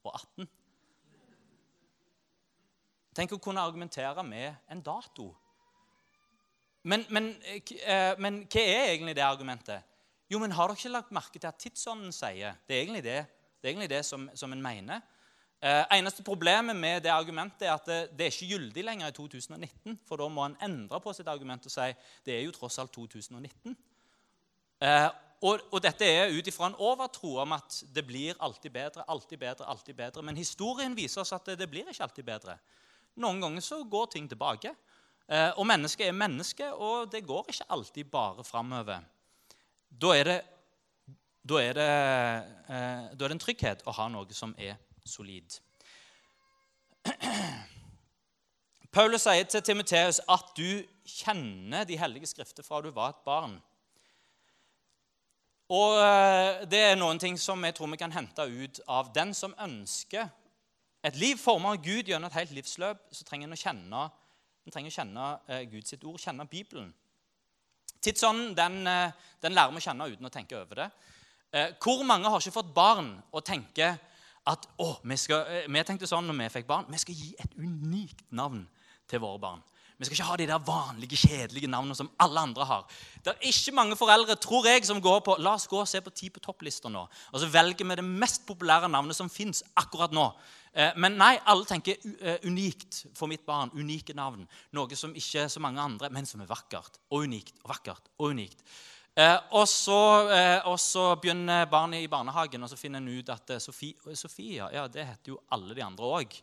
2018. 0.03 0.47
Tenk 3.17 3.33
å 3.33 3.41
kunne 3.41 3.63
argumentere 3.65 4.23
med 4.23 4.53
en 4.69 4.81
dato. 4.85 5.31
Men, 6.87 7.05
men, 7.09 7.31
eh, 7.81 8.13
men, 8.21 8.43
hva 8.45 8.61
er 8.63 8.91
egentlig 8.93 9.15
det 9.17 9.25
argumentet? 9.25 9.83
Jo, 10.29 10.39
men 10.39 10.51
Har 10.51 10.69
dere 10.69 10.77
ikke 10.77 10.93
lagt 10.93 11.15
merke 11.15 11.39
til 11.39 11.47
at 11.47 11.57
tidsånden 11.59 12.11
sier 12.11 12.59
Det 12.67 12.75
er 12.75 12.81
egentlig 12.81 13.03
det, 13.03 13.19
det, 13.57 13.63
er 13.63 13.71
egentlig 13.71 13.89
det 13.89 14.03
som, 14.05 14.29
som 14.35 14.53
en 14.53 14.61
mener. 14.61 15.01
Eh, 15.57 15.83
eneste 15.97 16.23
problemet 16.23 16.75
med 16.75 17.01
det 17.01 17.09
argumentet 17.09 17.65
er 17.65 17.73
at 17.73 17.85
det, 17.89 17.99
det, 18.13 18.27
er 18.27 18.35
ikke 18.35 18.51
gyldig 18.53 18.83
lenger 18.85 19.09
i 19.09 19.15
2019. 19.17 19.99
For 20.07 20.21
da 20.21 20.27
må 20.29 20.45
en 20.45 20.57
endre 20.61 20.99
på 21.01 21.13
sitt 21.17 21.27
argument 21.27 21.65
og 21.65 21.73
si 21.73 21.87
det 22.27 22.35
er 22.35 22.45
jo 22.45 22.53
tross 22.55 22.77
alt 22.83 22.93
2019. 22.93 23.75
Eh, 24.85 25.07
og, 25.37 25.61
og, 25.69 25.77
dette 25.85 26.05
er 26.05 26.33
ut 26.33 26.47
ifra 26.49 26.71
en 26.71 26.79
overtro 26.81 27.35
om 27.43 27.51
at 27.53 27.83
det 27.93 28.01
blir 28.07 28.37
alltid 28.41 28.73
bedre, 28.73 29.03
alltid 29.05 29.39
bedre, 29.39 29.67
alltid 29.69 29.95
bedre. 29.95 30.23
Men 30.25 30.39
historien 30.39 30.95
viser 30.97 31.21
oss 31.21 31.35
at 31.35 31.45
det, 31.45 31.59
det 31.61 31.69
blir 31.69 31.85
ikke 31.85 32.07
alltid 32.07 32.25
bedre. 32.25 32.57
Noen 33.21 33.41
ganger 33.41 33.61
så 33.65 33.83
går 33.85 34.09
ting 34.13 34.29
tilbake. 34.29 34.73
Eh, 35.27 35.51
og 35.59 35.67
mennesket 35.67 36.07
er 36.07 36.17
menneske, 36.17 36.71
og 36.73 37.11
det 37.11 37.25
går 37.27 37.51
ikke 37.51 37.69
alltid 37.75 38.09
bare 38.09 38.43
framover. 38.47 39.05
Da 39.89 40.13
er 40.17 40.23
det, 40.31 40.41
da 41.47 41.61
er 41.61 41.73
det, 41.77 41.87
eh, 42.73 43.07
da 43.13 43.25
er 43.25 43.27
det 43.27 43.35
en 43.37 43.45
trygghet 43.45 43.85
å 43.85 43.95
ha 43.99 44.09
noe 44.13 44.33
som 44.33 44.55
er 44.57 44.77
solid. 45.05 45.59
Paulus 48.97 49.27
sier 49.27 49.45
til 49.45 49.61
Timoteus 49.61 50.21
at 50.25 50.53
du 50.57 50.81
kjenner 51.05 51.85
de 51.85 51.97
hellige 51.99 52.31
skrifter 52.33 52.65
fra 52.65 52.81
du 52.81 52.89
var 52.95 53.13
et 53.13 53.25
barn. 53.27 53.59
Og 55.73 55.97
eh, 55.99 56.63
Det 56.69 56.79
er 56.79 56.99
noen 56.99 57.19
ting 57.19 57.37
som 57.39 57.63
jeg 57.65 57.75
tror 57.75 57.91
vi 57.91 57.99
kan 57.99 58.13
hente 58.13 58.45
ut 58.47 58.79
av 58.87 59.11
den 59.15 59.33
som 59.35 59.55
ønsker 59.59 60.29
et 61.05 61.19
liv 61.19 61.37
formet 61.39 61.75
av 61.75 61.83
Gud 61.83 62.07
gjennom 62.07 62.31
et 62.31 62.39
helt 62.39 62.55
livsløp. 62.55 63.03
Så 63.11 63.27
trenger 63.27 63.47
en 63.47 63.55
å 63.55 63.59
kjenne, 63.59 64.05
en 64.65 64.73
trenger 64.73 64.91
å 64.91 64.95
kjenne 64.95 65.27
uh, 65.47 65.61
Guds 65.71 65.93
ord, 65.99 66.19
kjenne 66.19 66.47
Bibelen. 66.49 66.89
Tidsånden 68.03 68.55
den, 68.57 68.81
uh, 68.87 69.13
den 69.43 69.55
lærer 69.55 69.75
vi 69.75 69.79
å 69.79 69.85
kjenne 69.85 70.09
uten 70.11 70.27
å 70.27 70.33
tenke 70.33 70.57
over 70.59 70.83
det. 70.83 70.89
Hvor 71.79 72.01
mange 72.03 72.27
har 72.27 72.43
ikke 72.43 72.57
fått 72.57 72.73
barn 72.75 73.13
og 73.31 73.45
tenker 73.47 73.93
at 74.51 74.65
å, 74.83 74.89
vi, 75.07 75.15
skal, 75.15 75.45
vi 75.71 75.83
tenkte 75.87 76.09
sånn 76.09 76.27
når 76.27 76.35
vi 76.41 76.47
fikk 76.57 76.67
barn, 76.67 76.89
vi 76.91 76.99
skal 76.99 77.15
gi 77.15 77.29
et 77.39 77.53
unikt 77.55 78.25
navn 78.35 78.65
til 79.07 79.21
våre 79.23 79.39
barn. 79.39 79.63
Vi 79.97 80.05
skal 80.05 80.13
ikke 80.13 80.25
ha 80.27 80.35
de 80.37 80.45
der 80.45 80.61
vanlige, 80.61 81.17
kjedelige 81.17 81.69
navnene 81.71 81.95
som 81.97 82.09
alle 82.21 82.41
andre 82.45 82.65
har. 82.69 82.83
Det 83.25 83.31
er 83.33 83.47
ikke 83.49 83.73
mange 83.73 83.95
foreldre 83.97 84.35
tror 84.37 84.67
jeg, 84.69 84.85
som 84.85 85.01
går 85.01 85.23
på 85.25 85.37
la 85.41 85.55
oss 85.57 85.65
gå 85.69 85.79
og 85.81 85.89
se 85.89 86.01
på 86.05 86.13
Ti 86.13 86.29
på 86.29 86.43
topp-lister 86.43 86.93
nå. 86.93 87.01
Og 87.33 87.41
så 87.41 87.49
velger 87.49 87.81
vi 87.81 87.97
det 87.97 88.05
mest 88.05 88.45
populære 88.45 88.91
navnet 88.93 89.17
som 89.17 89.31
fins 89.31 89.63
akkurat 89.73 90.13
nå. 90.13 90.27
Eh, 90.77 90.93
men 91.01 91.17
nei, 91.17 91.31
alle 91.49 91.65
tenker 91.65 91.97
eh, 92.21 92.37
unikt 92.45 93.07
for 93.17 93.25
mitt 93.31 93.41
barn. 93.47 93.73
Unike 93.73 94.13
navn. 94.17 94.45
Noe 94.77 94.99
som 94.99 95.17
ikke 95.17 95.47
er 95.47 95.49
så 95.49 95.63
mange 95.65 95.81
andre, 95.81 96.11
men 96.13 96.29
som 96.29 96.45
er 96.45 96.51
vakkert 96.51 97.01
og 97.09 97.25
unikt 97.25 97.57
og 97.63 97.73
vakkert 97.73 98.13
og 98.19 98.37
unikt. 98.37 98.61
Eh, 99.17 99.33
og, 99.57 99.65
så, 99.65 99.97
så, 100.77 101.09
begynner 101.17 101.65
barnet 101.65 102.05
i 102.05 102.11
barnehagen, 102.11 102.61
og 102.61 102.69
så 102.69 102.77
finner 102.77 103.01
en 103.01 103.09
ut 103.17 103.33
at 103.33 103.57
Sofie, 103.63 103.97
Sofia 104.13 104.69
ja, 104.75 104.85
det 104.85 105.09
heter 105.09 105.33
jo 105.33 105.41
alle 105.57 105.73
de 105.73 105.87
andre 105.89 106.15
òg. 106.21 106.41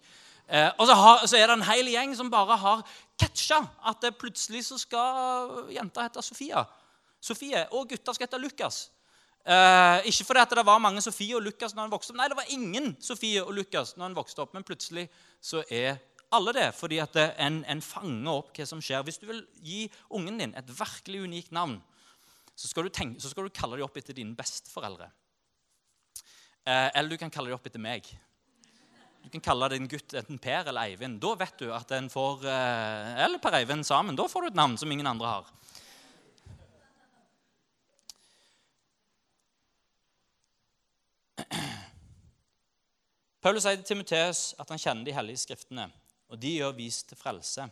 Eh, 0.48 0.70
og 0.78 0.86
så, 0.86 0.94
har, 0.94 1.26
så, 1.26 1.36
er 1.38 1.48
det 1.48 1.56
en 1.56 1.68
hel 1.70 1.88
gjeng 1.88 2.16
som 2.16 2.30
bare 2.32 2.56
har 2.60 2.82
catcha 3.20 3.62
at 3.88 4.02
det 4.04 4.16
plutselig 4.20 4.66
så 4.66 4.76
skal 4.80 5.70
jenta 5.72 6.04
hete 6.04 6.22
Sofia. 6.22 6.66
Sofie, 7.24 7.64
Og 7.72 7.88
gutter 7.88 8.16
skal 8.16 8.28
hete 8.28 8.40
Lukas. 8.42 8.90
Eh, 9.44 10.08
ikke 10.08 10.24
fordi 10.28 10.40
at 10.40 10.52
det 10.56 10.66
var 10.66 10.80
mange 10.80 11.00
Sofie 11.04 11.36
og 11.36 11.44
Lukas 11.44 11.74
når 11.74 11.86
han 11.86 11.94
vokste 11.94 12.12
opp. 12.12 12.20
Nei, 12.20 12.28
det 12.32 12.36
var 12.36 12.52
ingen 12.52 12.92
Sofie 13.00 13.44
og 13.44 13.54
Lukas 13.56 13.96
når 13.96 14.10
han 14.10 14.18
vokste 14.18 14.44
opp. 14.44 14.52
Men 14.56 14.66
plutselig 14.66 15.08
så 15.40 15.64
er 15.70 15.96
alle 16.34 16.52
det, 16.56 16.68
fordi 16.74 16.98
at 16.98 17.16
en, 17.16 17.62
en 17.70 17.82
fanger 17.84 18.32
opp 18.32 18.52
hva 18.56 18.66
som 18.68 18.80
skjer. 18.84 19.04
Hvis 19.06 19.20
du 19.22 19.26
vil 19.30 19.42
gi 19.64 19.84
ungen 20.10 20.40
din 20.40 20.54
et 20.58 20.70
virkelig 20.80 21.24
unikt 21.24 21.52
navn, 21.54 21.78
så 22.54 22.70
skal 22.70 22.86
du, 22.86 22.92
tenke, 22.94 23.20
så 23.20 23.30
skal 23.32 23.46
du 23.46 23.54
kalle 23.54 23.78
dem 23.78 23.86
opp 23.86 23.96
etter 23.98 24.16
dine 24.16 24.36
besteforeldre. 24.38 25.08
Eh, 26.64 26.88
eller 26.94 27.12
du 27.12 27.20
kan 27.20 27.32
kalle 27.32 27.50
dem 27.50 27.58
opp 27.58 27.66
etter 27.68 27.82
meg. 27.82 28.08
Du 29.24 29.30
kan 29.32 29.40
kalle 29.40 29.68
din 29.72 29.88
gutt 29.88 30.12
enten 30.12 30.38
Per 30.38 30.68
eller 30.68 30.84
Eivind. 30.84 31.16
Da 31.22 31.32
vet 31.40 31.56
du 31.58 31.70
at 31.72 31.90
en 31.96 32.10
får 32.12 32.44
eh, 32.44 33.24
Eller 33.24 33.40
Per 33.40 33.56
Eivind 33.56 33.86
sammen. 33.88 34.16
Da 34.16 34.28
får 34.28 34.44
du 34.44 34.50
et 34.50 34.58
navn 34.58 34.76
som 34.76 34.92
ingen 34.92 35.08
andre 35.08 35.30
har. 35.32 35.48
Paulus 43.44 43.64
sier 43.64 43.76
til 43.80 43.88
Timoteus 43.90 44.54
at 44.60 44.70
han 44.72 44.80
kjenner 44.80 45.04
de 45.04 45.12
hellige 45.12 45.42
skriftene, 45.42 45.84
og 46.32 46.38
de 46.40 46.54
gjør 46.54 46.76
vis 46.78 47.02
til 47.04 47.18
frelse. 47.20 47.66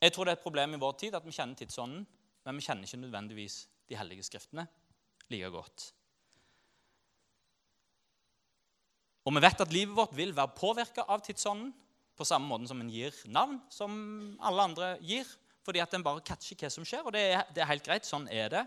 Jeg 0.00 0.12
tror 0.12 0.24
det 0.24 0.32
er 0.32 0.38
et 0.38 0.46
problem 0.46 0.76
i 0.76 0.80
vår 0.80 0.94
tid 1.00 1.16
at 1.16 1.24
vi 1.26 1.34
kjenner 1.36 1.58
tidsånden, 1.58 2.06
men 2.44 2.56
vi 2.56 2.64
kjenner 2.64 2.88
ikke 2.88 3.02
nødvendigvis 3.02 3.58
de 3.88 3.98
hellige 4.00 4.24
skriftene 4.24 4.64
like 5.28 5.50
godt. 5.52 5.90
Og 9.26 9.34
vi 9.34 9.42
vet 9.42 9.62
at 9.64 9.74
livet 9.74 9.96
vårt 9.96 10.14
vil 10.14 10.34
være 10.36 10.54
påvirka 10.54 11.04
av 11.10 11.24
tidsånden 11.26 11.72
på 12.16 12.24
samme 12.24 12.48
måte 12.48 12.70
som 12.70 12.80
en 12.80 12.90
gir 12.90 13.14
navn, 13.28 13.58
som 13.68 13.96
alle 14.40 14.68
andre 14.70 14.92
gir. 15.04 15.26
Fordi 15.66 15.82
at 15.82 15.96
en 15.98 16.04
bare 16.06 16.22
catcher 16.22 16.58
hva 16.60 16.70
som 16.70 16.86
skjer, 16.86 17.02
og 17.02 17.12
det 17.16 17.24
er, 17.34 17.42
det 17.50 17.64
er 17.64 17.72
helt 17.72 17.84
greit. 17.84 18.06
Sånn 18.06 18.28
er 18.30 18.52
det. 18.52 18.62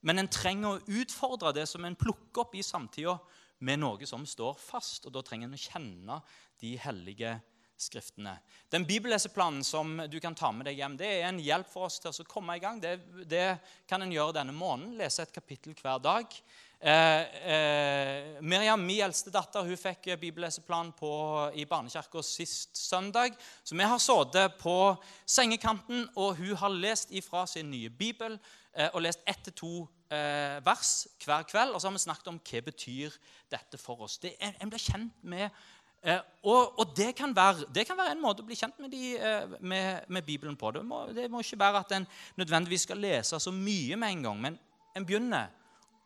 Men 0.00 0.22
en 0.22 0.30
trenger 0.32 0.78
å 0.78 0.96
utfordre 1.02 1.52
det 1.52 1.66
som 1.68 1.84
en 1.84 1.98
plukker 1.98 2.46
opp 2.46 2.56
i 2.56 2.64
samtida, 2.64 3.18
med 3.58 3.80
noe 3.82 4.06
som 4.06 4.22
står 4.26 4.54
fast. 4.62 5.06
Og 5.08 5.12
da 5.12 5.22
trenger 5.26 5.48
en 5.48 5.56
å 5.56 5.60
kjenne 5.60 6.18
de 6.62 6.76
hellige 6.78 7.32
skriftene. 7.78 8.36
Den 8.70 8.86
bibelleseplanen 8.86 9.64
som 9.66 9.96
du 10.10 10.18
kan 10.22 10.34
ta 10.38 10.50
med 10.54 10.66
deg 10.66 10.80
hjem, 10.80 10.96
det 10.98 11.08
er 11.10 11.26
en 11.28 11.42
hjelp 11.42 11.68
for 11.70 11.86
oss 11.88 11.98
til 12.02 12.10
å 12.10 12.26
komme 12.30 12.56
i 12.56 12.62
gang. 12.62 12.80
Det, 12.82 12.96
det 13.30 13.58
kan 13.90 14.02
en 14.02 14.14
gjøre 14.14 14.38
denne 14.40 14.54
måneden. 14.54 14.96
Lese 14.98 15.26
et 15.26 15.34
kapittel 15.34 15.76
hver 15.78 16.00
dag. 16.02 16.38
Eh, 16.80 17.22
eh, 17.52 18.42
Miriam, 18.42 18.78
min 18.78 19.00
eldste 19.02 19.32
datter, 19.34 19.66
hun 19.66 19.78
fikk 19.78 20.12
bibelleseplan 20.20 20.92
på, 20.94 21.10
i 21.58 21.64
barnekirka 21.66 22.22
sist 22.22 22.78
søndag. 22.78 23.34
Så 23.64 23.74
vi 23.74 23.82
har 23.82 23.98
sittet 23.98 24.54
på 24.60 24.94
sengekanten, 25.26 26.06
og 26.14 26.36
hun 26.38 26.54
har 26.56 26.70
lest 26.70 27.10
ifra 27.10 27.46
sin 27.46 27.70
nye 27.70 27.90
bibel 27.90 28.38
eh, 28.74 28.92
og 28.92 29.02
lest 29.02 29.26
ett 29.26 29.42
til 29.48 29.56
to 29.58 29.72
eh, 30.14 30.62
vers 30.62 31.08
hver 31.24 31.42
kveld. 31.50 31.74
Og 31.74 31.82
så 31.82 31.90
har 31.90 31.98
vi 31.98 32.04
snakket 32.04 32.30
om 32.30 32.38
hva 32.38 32.62
betyr 32.70 33.18
dette 33.50 33.82
for 33.82 34.06
oss. 34.06 34.20
Det, 34.22 34.36
en, 34.38 34.54
en 34.62 34.70
blir 34.70 34.86
kjent 34.86 35.18
med 35.26 35.48
eh, 35.48 36.22
og, 36.46 36.78
og 36.78 36.94
det, 36.94 37.10
kan 37.18 37.34
være, 37.34 37.72
det, 37.74 37.88
kan 37.90 37.98
være, 37.98 38.14
en 38.14 38.22
måte 38.22 38.46
å 38.46 38.46
bli 38.46 38.54
kjent 38.54 38.78
med, 38.78 38.94
de, 38.94 39.16
med, 39.58 40.06
med 40.06 40.22
Bibelen 40.22 40.54
på. 40.54 40.70
Det 40.78 40.86
må, 40.86 41.08
det 41.10 41.26
må 41.26 41.42
ikke 41.42 41.58
være 41.58 41.82
at 41.82 41.98
en 41.98 42.10
nødvendigvis 42.38 42.86
skal 42.86 43.02
lese 43.02 43.42
så 43.42 43.50
mye 43.50 43.98
med 43.98 44.14
en 44.14 44.28
gang, 44.30 44.42
men 44.46 44.64
en 44.94 45.06
begynner 45.06 45.57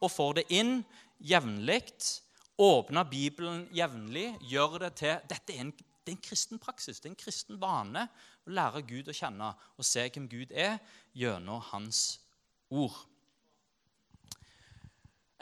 og 0.02 0.10
får 0.10 0.40
det 0.40 0.44
inn 0.58 0.80
jevnlig. 1.22 1.80
Åpner 2.58 3.08
Bibelen 3.08 3.64
jevnlig. 3.74 4.32
Gjør 4.50 4.78
det 4.84 4.92
til 5.00 5.22
Dette 5.30 5.54
er 5.54 5.64
en, 5.64 5.72
det 5.72 6.10
er 6.10 6.16
en 6.16 6.24
kristen 6.24 6.60
praksis, 6.62 7.00
det 7.00 7.08
er 7.08 7.14
en 7.14 7.22
kristen 7.22 7.60
vane 7.62 8.08
å 8.42 8.52
lære 8.52 8.82
Gud 8.88 9.08
å 9.08 9.14
kjenne 9.14 9.52
og 9.78 9.86
se 9.86 10.08
hvem 10.08 10.26
Gud 10.30 10.50
er, 10.50 10.80
gjennom 11.14 11.62
Hans 11.70 12.18
ord. 12.72 12.96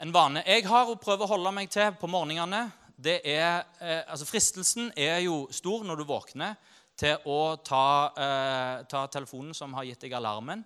En 0.01 0.13
vane 0.13 0.43
jeg 0.45 0.65
har 0.65 0.89
å 0.89 0.99
prøve 1.01 1.25
å 1.25 1.33
holde 1.33 1.53
meg 1.53 1.69
til 1.73 1.91
på 1.97 2.09
morgenene, 2.09 2.67
det 3.01 3.19
er 3.25 3.63
eh, 3.81 4.03
altså 4.05 4.27
Fristelsen 4.29 4.91
er 4.97 5.19
jo 5.25 5.47
stor 5.53 5.85
når 5.85 6.01
du 6.01 6.05
våkner, 6.09 6.55
til 7.01 7.17
å 7.29 7.55
ta, 7.65 7.85
eh, 8.13 8.83
ta 8.89 9.07
telefonen 9.09 9.55
som 9.57 9.73
har 9.73 9.87
gitt 9.87 10.03
deg 10.03 10.13
alarmen, 10.17 10.61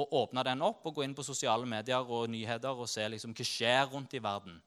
å 0.00 0.22
åpne 0.22 0.44
den 0.46 0.62
opp 0.64 0.86
og 0.88 0.96
gå 0.96 1.04
inn 1.04 1.14
på 1.16 1.24
sosiale 1.26 1.66
medier 1.68 2.04
og 2.04 2.28
nyheter 2.32 2.76
og 2.76 2.88
se 2.90 3.06
liksom 3.12 3.34
hva 3.36 3.46
skjer 3.46 3.88
rundt 3.92 4.14
i 4.16 4.22
verden. 4.22 4.58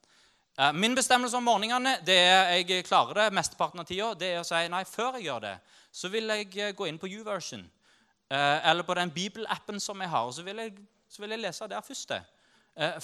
Eh, 0.58 0.72
min 0.72 0.94
bestemmelse 0.94 1.38
om 1.38 1.46
morgenene 1.46 1.96
det 2.06 2.18
er 2.18 2.52
jeg 2.62 2.86
klarer 2.86 3.24
det 3.24 3.36
mesteparten 3.36 3.82
av 3.82 3.88
tida, 3.88 4.12
det 4.18 4.32
er 4.32 4.42
å 4.42 4.48
si 4.48 4.62
nei, 4.70 4.84
før 4.88 5.18
jeg 5.18 5.28
gjør 5.28 5.46
det, 5.46 5.54
så 5.94 6.10
vil 6.12 6.30
jeg 6.36 6.50
eh, 6.58 6.74
gå 6.76 6.88
inn 6.90 7.00
på 7.00 7.10
YouVersion 7.12 7.66
eller 8.34 8.82
på 8.82 8.94
den 8.96 9.10
bibelappen 9.12 9.76
som 9.78 10.00
jeg 10.00 10.10
har, 10.10 10.24
og 10.26 10.32
så 10.34 10.42
vil 10.42 10.58
jeg, 10.58 10.72
så 11.12 11.22
vil 11.22 11.34
jeg 11.36 11.42
lese 11.44 11.66
der 11.70 11.84
først. 11.84 12.14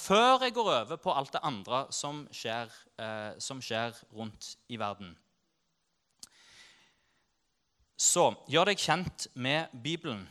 Før 0.00 0.42
jeg 0.42 0.54
går 0.56 0.70
over 0.72 0.98
på 0.98 1.12
alt 1.12 1.36
det 1.36 1.42
andre 1.46 1.82
som 1.94 2.22
skjer, 2.34 2.72
som 3.38 3.60
skjer 3.62 3.94
rundt 4.16 4.48
i 4.72 4.80
verden. 4.80 5.12
Så 8.00 8.30
gjør 8.48 8.70
deg 8.70 8.80
kjent 8.80 9.26
med 9.36 9.68
Bibelen. 9.84 10.22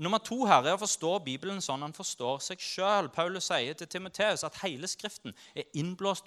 Nummer 0.00 0.18
to 0.24 0.46
her 0.48 0.64
er 0.64 0.78
å 0.78 0.80
forstå 0.80 1.18
Bibelen 1.26 1.58
sånn 1.60 1.82
han 1.84 1.92
forstår 1.92 2.38
seg 2.40 2.62
sjøl. 2.64 3.10
Paulus 3.12 3.50
sier 3.50 3.76
til 3.76 3.88
Timoteus 3.90 4.46
at 4.46 4.56
hele 4.62 4.88
Skriften 4.88 5.34
er 5.52 5.66
innblåst 5.76 6.24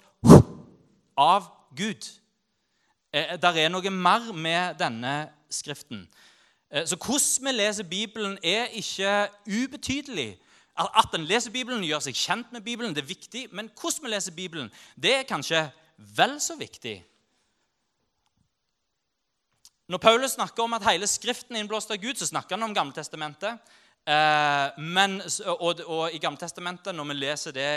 av 1.18 1.48
Gud. 1.74 2.06
Eh, 3.10 3.34
der 3.42 3.58
er 3.58 3.72
noe 3.74 3.90
mer 3.90 4.30
med 4.30 4.78
denne 4.78 5.14
Skriften. 5.50 6.04
Eh, 6.70 6.86
så 6.86 6.94
hvordan 6.94 7.48
vi 7.48 7.56
leser 7.56 7.90
Bibelen, 7.90 8.38
er 8.42 8.70
ikke 8.78 9.28
ubetydelig. 9.46 10.36
At 10.78 11.14
en 11.14 11.26
leser 11.26 11.50
Bibelen, 11.54 11.82
gjør 11.86 12.02
seg 12.06 12.18
kjent 12.18 12.54
med 12.54 12.62
Bibelen, 12.62 12.94
det 12.94 13.02
er 13.02 13.10
viktig. 13.10 13.48
Men 13.50 13.72
hvordan 13.74 14.06
vi 14.06 14.14
leser 14.14 14.38
Bibelen, 14.38 14.70
det 14.94 15.16
er 15.18 15.28
kanskje 15.28 15.66
vel 16.16 16.38
så 16.42 16.54
viktig. 16.58 17.00
Når 19.86 20.00
Paulus 20.00 20.32
snakker 20.38 20.64
om 20.64 20.72
at 20.72 20.84
hele 20.88 21.06
Skriften 21.06 21.56
er 21.56 21.60
innblåst 21.60 21.90
av 21.92 21.98
Gud, 22.00 22.16
så 22.16 22.30
snakker 22.30 22.56
han 22.56 22.64
om 22.64 22.74
Gammeltestamentet. 22.76 23.60
Eh, 24.04 24.78
men, 24.80 25.18
og, 25.52 25.82
og, 25.84 26.12
i 26.12 26.20
Gammeltestamentet, 26.20 26.92
når 26.96 27.10
vi 27.10 27.16
leser 27.18 27.52
det 27.56 27.68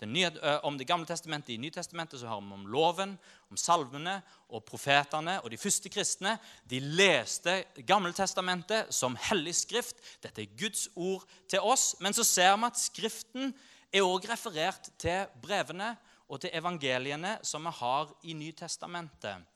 det 0.00 0.08
nye, 0.08 0.28
eh, 0.36 0.58
om 0.68 0.76
Det 0.76 0.86
gamle 0.88 1.08
testamentet 1.08 1.54
i 1.54 1.58
Nytestamentet, 1.60 2.20
så 2.20 2.28
har 2.28 2.40
vi 2.40 2.52
om 2.52 2.66
loven, 2.68 3.16
om 3.50 3.56
salvene 3.56 4.18
og 4.48 4.64
profetene. 4.68 5.38
Og 5.44 5.50
de 5.50 5.60
første 5.60 5.88
kristne 5.88 6.36
de 6.68 6.80
leste 6.80 7.64
Gammeltestamentet 7.88 8.92
som 8.92 9.16
hellig 9.16 9.56
skrift. 9.56 9.96
Dette 10.20 10.44
er 10.44 10.56
Guds 10.60 10.90
ord 10.94 11.24
til 11.48 11.60
oss. 11.60 11.94
Men 12.00 12.12
så 12.12 12.24
ser 12.24 12.52
vi 12.56 12.68
at 12.68 12.84
Skriften 12.84 13.54
er 13.92 14.04
også 14.04 14.32
referert 14.32 14.92
til 14.98 15.24
brevene 15.40 15.94
og 16.28 16.40
til 16.40 16.52
evangeliene 16.52 17.38
som 17.42 17.64
vi 17.64 17.78
har 17.80 18.12
i 18.24 18.36
Nytestamentet. 18.36 19.55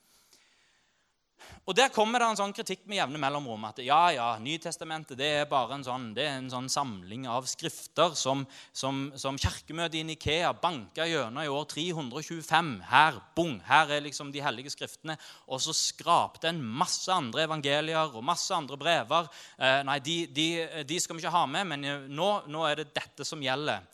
Og 1.69 1.77
Der 1.77 1.91
kommer 1.95 2.19
det 2.19 2.27
en 2.31 2.39
sånn 2.41 2.55
kritikk 2.57 2.87
med 2.91 2.99
jevne 2.99 3.21
mellomrom. 3.23 3.65
At 3.69 3.79
ja, 3.85 4.01
ja, 4.15 4.29
Nytestamentet 4.43 5.19
det 5.21 5.29
er 5.41 5.49
bare 5.51 5.77
en 5.77 5.85
sånn, 5.87 6.09
det 6.17 6.25
er 6.27 6.39
en 6.39 6.51
sånn 6.53 6.71
samling 6.73 7.29
av 7.31 7.47
skrifter 7.51 8.17
som, 8.19 8.43
som, 8.73 9.03
som 9.21 9.39
kirkemøtet 9.41 10.01
i 10.01 10.05
Nikea 10.09 10.53
banka 10.59 11.07
gjennom 11.07 11.45
i 11.45 11.53
år 11.53 11.69
325. 11.71 12.73
Her 12.91 13.21
bong, 13.37 13.59
her 13.69 13.95
er 13.97 14.05
liksom 14.05 14.33
de 14.35 14.43
hellige 14.45 14.75
skriftene. 14.75 15.19
Og 15.47 15.63
så 15.63 15.77
skrapte 15.77 16.51
en 16.51 16.63
masse 16.63 17.11
andre 17.13 17.47
evangelier 17.47 18.17
og 18.17 18.27
masse 18.27 18.55
andre 18.57 18.81
brever. 18.81 19.31
Eh, 19.59 19.81
nei, 19.87 20.01
de, 20.05 20.19
de, 20.35 20.49
de, 20.89 21.01
skal 21.01 21.17
vi 21.17 21.25
ikke 21.25 21.37
ha 21.39 21.47
med, 21.51 21.71
men 21.71 22.11
nå, 22.11 22.31
nå 22.51 22.67
er 22.69 22.83
det 22.83 22.93
dette 22.97 23.27
som 23.29 23.43
gjelder. 23.43 23.87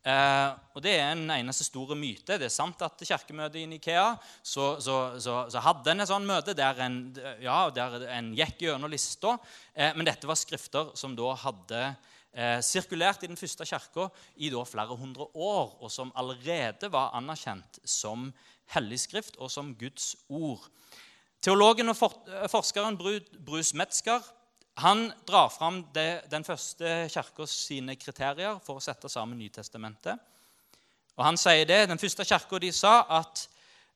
Eh, 0.00 0.50
og 0.72 0.80
Det 0.80 0.94
er 0.96 1.10
en 1.12 1.28
eneste 1.34 1.66
store 1.66 1.96
myte. 1.98 2.38
Det 2.40 2.46
er 2.48 2.52
sant 2.52 2.80
at 2.82 3.02
kirkemøtet 3.04 3.60
i 3.60 3.66
Nikea 3.68 4.14
så, 4.42 4.78
så, 4.80 4.96
så, 5.20 5.34
så 5.52 5.60
hadde 5.60 5.92
en 5.92 6.00
et 6.00 6.08
sånt 6.08 6.28
møte 6.28 6.54
der 6.56 6.80
en, 6.86 7.00
ja, 7.42 7.58
der 7.74 8.06
en 8.16 8.30
gikk 8.36 8.64
gjennom 8.64 8.92
lista. 8.92 9.36
Eh, 9.74 9.92
men 9.96 10.08
dette 10.08 10.28
var 10.30 10.40
skrifter 10.40 10.94
som 10.96 11.12
da 11.18 11.34
hadde 11.42 11.82
eh, 12.32 12.58
sirkulert 12.64 13.26
i 13.26 13.30
den 13.30 13.40
første 13.40 13.68
kirka 13.68 14.08
i 14.40 14.48
da 14.52 14.64
flere 14.64 14.96
hundre 14.96 15.28
år, 15.34 15.76
og 15.84 15.92
som 15.92 16.14
allerede 16.16 16.88
var 16.92 17.12
anerkjent 17.20 17.82
som 17.84 18.30
hellig 18.72 19.02
skrift 19.04 19.36
og 19.36 19.52
som 19.52 19.74
Guds 19.76 20.14
ord. 20.28 20.64
Teologen 21.44 21.92
og 21.92 21.96
for, 21.96 22.16
forskeren 22.52 22.96
Bruce 22.96 23.76
Metzger 23.76 24.24
han 24.78 25.12
drar 25.26 25.48
fram 25.52 25.82
det, 25.94 26.24
den 26.30 26.44
første 26.46 27.08
kirka 27.12 27.46
sine 27.50 27.96
kriterier 28.00 28.60
for 28.64 28.78
å 28.78 28.84
sette 28.84 29.10
sammen 29.12 29.38
Nytestamentet. 29.40 30.20
Og 31.18 31.24
han 31.26 31.36
sier 31.36 31.66
det, 31.68 31.88
Den 31.88 31.98
første 32.00 32.24
kirka 32.24 32.58
de 32.58 32.70
sa 32.72 33.04
at, 33.18 33.48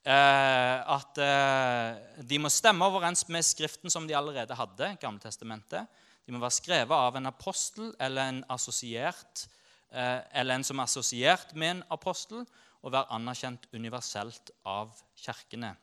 eh, 0.04 0.80
at 0.96 1.18
eh, 1.18 2.24
de 2.26 2.38
må 2.38 2.50
stemme 2.52 2.84
overens 2.84 3.24
med 3.28 3.46
Skriften 3.46 3.90
som 3.90 4.06
de 4.06 4.16
allerede 4.16 4.54
hadde, 4.54 4.96
Gammeltestamentet. 5.00 5.86
De 6.26 6.32
må 6.32 6.40
være 6.40 6.58
skrevet 6.58 6.92
av 6.96 7.16
en 7.16 7.26
apostel 7.26 7.94
eller 8.00 8.28
en, 8.28 8.44
eh, 8.50 10.20
eller 10.32 10.54
en 10.54 10.64
som 10.64 10.78
er 10.78 10.84
assosiert 10.84 11.54
med 11.54 11.70
en 11.70 11.82
apostel, 11.90 12.46
og 12.84 12.92
være 12.92 13.08
anerkjent 13.16 13.64
universelt 13.72 14.50
av 14.66 14.92
kirkene. 15.16 15.74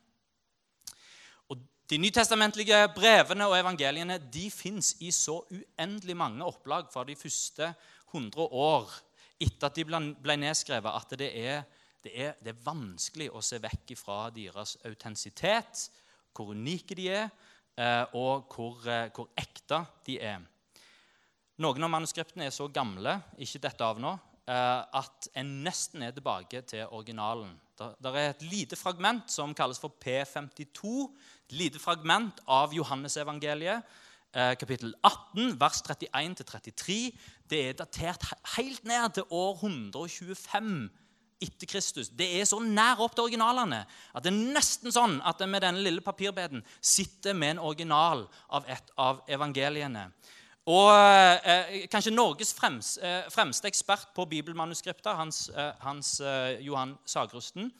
De 1.91 1.97
nytestamentlige 1.99 2.77
brevene 2.95 3.43
og 3.49 3.57
evangeliene 3.57 4.15
de 4.31 4.45
fins 4.47 4.93
i 5.03 5.09
så 5.11 5.41
uendelig 5.51 6.13
mange 6.15 6.45
opplag 6.47 6.85
fra 6.87 7.03
de 7.03 7.17
første 7.19 7.67
100 8.13 8.45
år 8.47 8.93
etter 9.43 9.67
at 9.67 9.75
de 9.75 9.83
ble 10.23 10.37
nedskrevet, 10.39 10.87
at 10.87 11.17
det 11.19 11.27
er, 11.35 11.65
det 11.99 12.13
er, 12.15 12.37
det 12.39 12.53
er 12.53 12.63
vanskelig 12.63 13.27
å 13.35 13.41
se 13.43 13.59
vekk 13.59 13.91
fra 13.99 14.21
deres 14.31 14.77
autentisitet, 14.87 15.83
hvor 16.31 16.53
unike 16.55 16.95
de 16.95 17.09
er, 17.11 17.27
eh, 17.75 18.15
og 18.15 18.47
hvor, 18.55 18.79
eh, 18.87 19.09
hvor 19.11 19.27
ekte 19.35 19.83
de 20.07 20.15
er. 20.31 20.39
Noen 21.59 21.83
av 21.89 21.91
manuskriptene 21.91 22.47
er 22.47 22.55
så 22.55 22.69
gamle 22.71 23.17
ikke 23.35 23.65
dette 23.67 23.83
av 23.83 23.99
nå, 23.99 24.15
at 24.47 25.27
en 25.37 25.49
nesten 25.63 26.01
er 26.01 26.11
tilbake 26.11 26.63
til 26.67 26.87
originalen. 26.89 27.53
Det 27.77 28.09
er 28.09 28.31
et 28.31 28.41
lite 28.41 28.75
fragment 28.75 29.29
som 29.31 29.53
kalles 29.55 29.79
for 29.79 29.93
P52 30.01 30.89
et 31.51 31.57
lite 31.59 31.79
fragment 31.83 32.39
av 32.47 32.71
Johannesevangeliet, 32.71 33.83
eh, 34.33 34.55
kapittel 34.55 34.93
18, 35.03 35.59
vers 35.59 35.81
31-33. 35.81 37.11
Det 37.49 37.69
er 37.69 37.73
datert 37.73 38.23
helt 38.55 38.83
ned 38.85 39.13
til 39.13 39.23
år 39.29 39.55
125 39.59 40.89
etter 41.41 41.67
Kristus. 41.67 42.09
Det 42.09 42.39
er 42.39 42.45
så 42.45 42.59
nær 42.59 43.01
opp 43.01 43.15
til 43.15 43.25
originalene 43.25 43.85
at 44.15 44.23
det 44.23 44.31
er 44.31 44.53
nesten 44.55 44.93
sånn 44.93 45.19
at 45.25 45.41
en 45.41 45.51
med 45.51 45.61
denne 45.61 45.81
lille 45.83 46.01
papirbeden 46.01 46.63
sitter 46.79 47.33
med 47.33 47.57
en 47.57 47.65
original 47.65 48.27
av 48.49 48.63
et 48.69 48.93
av 48.97 49.23
evangeliene. 49.27 50.11
Og 50.71 50.91
eh, 50.93 51.81
Kanskje 51.91 52.13
Norges 52.13 52.53
frems, 52.55 52.93
eh, 53.01 53.25
fremste 53.33 53.67
ekspert 53.67 54.13
på 54.15 54.27
bibelmanuskripter, 54.29 55.17
Hans, 55.17 55.49
eh, 55.49 55.73
Hans 55.83 56.19
eh, 56.23 56.61
Johan 56.63 56.95
Sagrusten, 57.05 57.71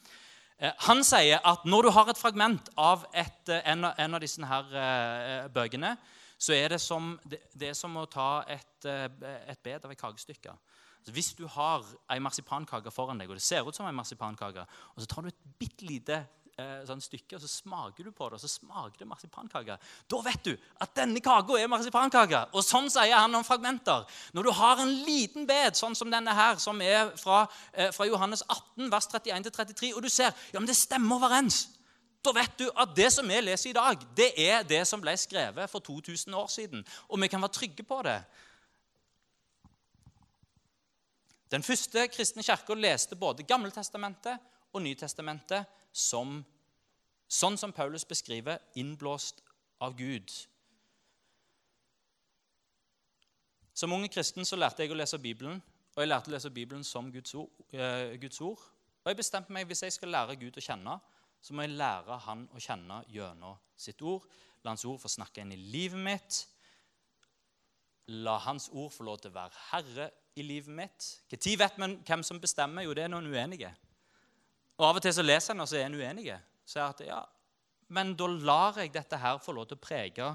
Eh, 0.62 0.74
han 0.86 1.02
sier 1.06 1.42
at 1.48 1.64
når 1.66 1.88
du 1.88 1.92
har 1.96 2.10
et 2.12 2.20
fragment 2.20 2.70
av 2.78 3.08
et, 3.18 3.50
eh, 3.50 3.64
en, 3.72 3.88
en, 3.90 4.18
av 4.18 4.22
disse 4.22 4.46
her 4.46 5.48
bøkene, 5.54 5.96
så 6.42 6.54
er 6.54 6.74
det 6.74 6.82
som, 6.82 7.16
det, 7.26 7.42
det 7.58 7.72
er 7.72 7.78
som 7.78 7.98
å 7.98 8.08
ta 8.10 8.44
et, 8.50 8.86
et 8.86 9.62
bed 9.62 9.86
av 9.86 9.92
et 9.94 10.00
kakestykke. 10.00 10.54
Altså, 11.02 11.14
hvis 11.14 11.32
du 11.38 11.44
har 11.50 11.86
ei 12.14 12.18
marsipankake 12.22 12.94
foran 12.94 13.22
deg, 13.22 13.30
og 13.30 13.38
det 13.38 13.46
ser 13.46 13.66
ut 13.66 13.78
som 13.78 13.86
en 13.90 13.98
marsipankake, 13.98 14.66
og 14.66 15.02
så 15.02 15.10
tar 15.10 15.26
du 15.26 15.30
et 15.30 15.44
bitte 15.62 15.86
lite 15.86 16.24
eh, 16.62 16.86
sånn 16.86 17.02
stykke, 17.02 17.38
og 17.38 17.42
så 17.44 17.50
smaker 17.50 18.06
du 18.06 18.12
på 18.14 18.30
det, 18.30 18.38
og 18.38 18.44
så 18.44 18.50
smaker 18.52 19.02
det 19.02 19.08
marsipankake. 19.10 19.78
Da 20.14 20.22
vet 20.26 20.46
du 20.46 20.52
at 20.54 20.94
denne 20.98 21.24
kaka 21.26 21.58
er 21.58 21.72
marsipankake. 21.72 22.44
Og 22.54 22.66
sånn 22.66 22.90
sier 22.94 23.18
han 23.18 23.36
om 23.38 23.46
fragmenter. 23.48 24.06
Når 24.38 24.48
du 24.48 24.54
har 24.62 24.82
en 24.84 24.94
liten 25.08 25.50
bed, 25.50 25.78
sånn 25.80 25.98
som 25.98 26.14
denne 26.14 26.36
her, 26.38 26.62
som 26.62 26.80
er 26.86 27.12
fra, 27.18 27.44
eh, 27.74 27.90
fra 27.92 28.08
Johannes 28.08 28.46
18, 28.48 28.90
vers 28.94 29.10
31-33, 29.10 29.94
og 29.96 30.06
du 30.06 30.10
ser 30.10 30.32
ja, 30.54 30.60
men 30.60 30.70
det 30.70 30.78
stemmer 30.78 31.18
overens, 31.18 31.66
da 32.22 32.32
vet 32.38 32.54
du 32.60 32.68
at 32.78 32.94
det 32.96 33.10
som 33.14 33.28
vi 33.28 33.40
leser 33.42 33.72
i 33.72 33.74
dag, 33.74 34.06
det 34.16 34.30
er 34.38 34.64
det 34.68 34.84
som 34.88 35.02
ble 35.02 35.16
skrevet 35.18 35.70
for 35.70 35.82
2000 35.82 36.38
år 36.38 36.48
siden. 36.54 36.86
Og 37.10 37.22
vi 37.22 37.28
kan 37.28 37.42
være 37.42 37.58
trygge 37.58 37.84
på 37.84 38.02
det. 38.06 38.20
Den 41.52 41.66
første 41.66 42.06
kristne 42.08 42.46
kirka 42.46 42.76
leste 42.78 43.18
både 43.20 43.44
Gammeltestamentet 43.44 44.38
og 44.72 44.84
Nytestamentet 44.86 45.68
som, 45.92 46.38
sånn 47.32 47.58
som 47.58 47.72
Paulus 47.72 48.04
beskriver, 48.08 48.60
innblåst 48.76 49.40
av 49.82 49.96
Gud. 49.98 50.32
Som 53.74 53.96
ung 53.96 54.06
kristen 54.12 54.46
så 54.46 54.60
lærte 54.60 54.84
jeg 54.84 54.92
å 54.92 55.00
lese 55.00 55.20
Bibelen, 55.22 55.62
og 55.96 56.04
jeg 56.04 56.12
lærte 56.12 56.32
å 56.32 56.36
lese 56.36 56.52
Bibelen 56.54 56.84
som 56.88 57.10
Guds 57.12 57.34
ord. 57.36 57.50
Eh, 57.72 58.18
Guds 58.22 58.40
ord. 58.44 58.60
Og 59.02 59.10
jeg 59.10 59.18
bestemte 59.18 59.54
meg 59.56 59.68
hvis 59.68 59.84
jeg 59.88 59.96
skal 59.96 60.12
lære 60.14 60.38
Gud 60.40 60.60
å 60.60 60.64
kjenne, 60.64 61.00
så 61.42 61.56
må 61.58 61.66
jeg 61.66 61.74
lære 61.80 62.20
Han 62.28 62.46
å 62.54 62.62
kjenne 62.62 63.02
gjennom 63.10 63.58
sitt 63.76 64.02
ord. 64.06 64.28
La 64.62 64.76
Hans 64.76 64.86
ord 64.86 65.02
få 65.02 65.10
snakke 65.10 65.42
inn 65.42 65.56
i 65.56 65.60
livet 65.74 66.00
mitt. 66.00 66.44
La 68.14 68.38
Hans 68.44 68.70
ord 68.70 68.92
få 68.94 69.08
lov 69.08 69.18
til 69.24 69.32
å 69.32 69.40
være 69.40 69.66
herre 69.72 70.10
i 70.38 70.46
livet 70.46 70.76
mitt. 70.76 71.08
Når 71.32 71.58
vet 71.64 71.82
man 71.82 71.98
hvem 72.06 72.24
som 72.24 72.40
bestemmer? 72.40 72.86
Jo, 72.86 72.94
det 72.94 73.08
er 73.08 73.12
noen 73.12 73.32
uenige. 73.32 73.74
Og 74.78 74.86
Av 74.88 75.00
og 75.00 75.04
til 75.04 75.14
så 75.16 75.26
leser 75.26 75.56
en, 75.56 75.64
og 75.64 75.70
så 75.70 75.80
er 75.80 75.90
en 75.90 75.98
uenig. 75.98 76.30
Jeg 76.76 76.84
at, 76.84 77.04
ja, 77.06 77.22
Men 77.92 78.14
da 78.16 78.28
lar 78.28 78.78
jeg 78.80 78.94
dette 78.94 79.18
her 79.20 79.40
få 79.44 79.52
lov 79.52 79.68
til 79.68 79.80
å 79.80 79.84
prege 79.84 80.28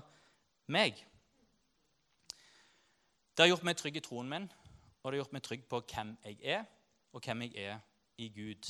meg. 0.68 0.98
Det 3.32 3.44
har 3.44 3.48
gjort 3.48 3.64
meg 3.68 3.76
trygg 3.76 3.96
i 3.96 4.04
troen 4.04 4.28
min, 4.28 4.44
og 4.44 5.06
det 5.06 5.14
har 5.14 5.22
gjort 5.22 5.36
meg 5.36 5.44
trygg 5.44 5.64
på 5.68 5.80
hvem 5.80 6.16
jeg 6.24 6.40
er, 6.56 6.66
og 7.12 7.24
hvem 7.24 7.46
jeg 7.46 7.68
er 7.70 7.80
i 8.20 8.28
Gud. 8.32 8.68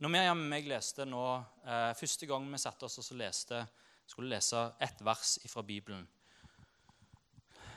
Når 0.00 0.12
Miriam 0.14 0.42
og 0.42 0.50
meg 0.50 0.66
leste 0.70 1.04
nå, 1.04 1.24
eh, 1.66 1.92
Første 1.94 2.26
gang 2.26 2.46
vi 2.50 2.58
satte 2.58 2.86
oss 2.86 2.98
og 3.02 3.18
leste, 3.18 3.66
skulle 4.06 4.32
lese 4.32 4.72
ett 4.80 5.02
vers 5.04 5.38
fra 5.46 5.62
Bibelen, 5.62 6.06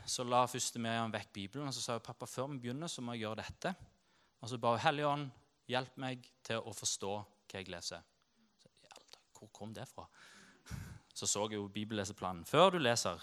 så 0.06 0.24
la 0.28 0.46
første 0.48 0.80
Miriam 0.80 1.12
vekk 1.12 1.30
Bibelen 1.34 1.67
og 1.67 1.74
så 1.76 1.82
sa 1.82 1.98
hun, 1.98 2.04
pappa, 2.04 2.28
før 2.28 2.50
vi 2.52 2.60
begynner, 2.65 2.88
så 2.88 3.02
må 3.02 3.13
jeg 3.15 3.24
gjøre 3.24 3.43
dette. 3.43 3.74
Og 4.41 4.50
så 4.50 4.58
ba 4.60 4.74
hun 4.74 4.84
Hellige 4.84 5.08
Ånd, 5.08 5.30
hjelp 5.72 6.00
meg 6.04 6.26
til 6.43 6.60
å 6.60 6.74
forstå 6.76 7.12
hva 7.13 7.62
jeg 7.62 7.72
leser. 7.72 8.04
Hvor 9.43 9.49
kom 9.51 9.73
det 9.73 9.84
fra? 9.91 10.06
Så 11.13 11.27
så 11.27 11.41
jeg 11.51 11.58
jo 11.58 11.67
bibelleseplanen. 11.67 12.45
Før 12.45 12.69
du 12.69 12.77
leser, 12.79 13.19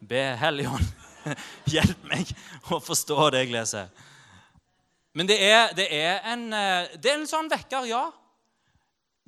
be 0.00 0.20
Helligånd, 0.40 0.86
hjelp 1.74 2.06
meg 2.08 2.30
å 2.72 2.78
forstå 2.80 3.26
det 3.34 3.42
jeg 3.42 3.52
leser. 3.52 3.90
Men 5.12 5.28
det 5.28 5.36
er, 5.44 5.74
det 5.76 5.84
er, 5.92 6.22
en, 6.32 6.46
eh, 6.56 6.94
det 6.96 7.12
er 7.12 7.18
en 7.18 7.28
sånn 7.28 7.50
vekker, 7.52 7.84
ja. 7.90 8.06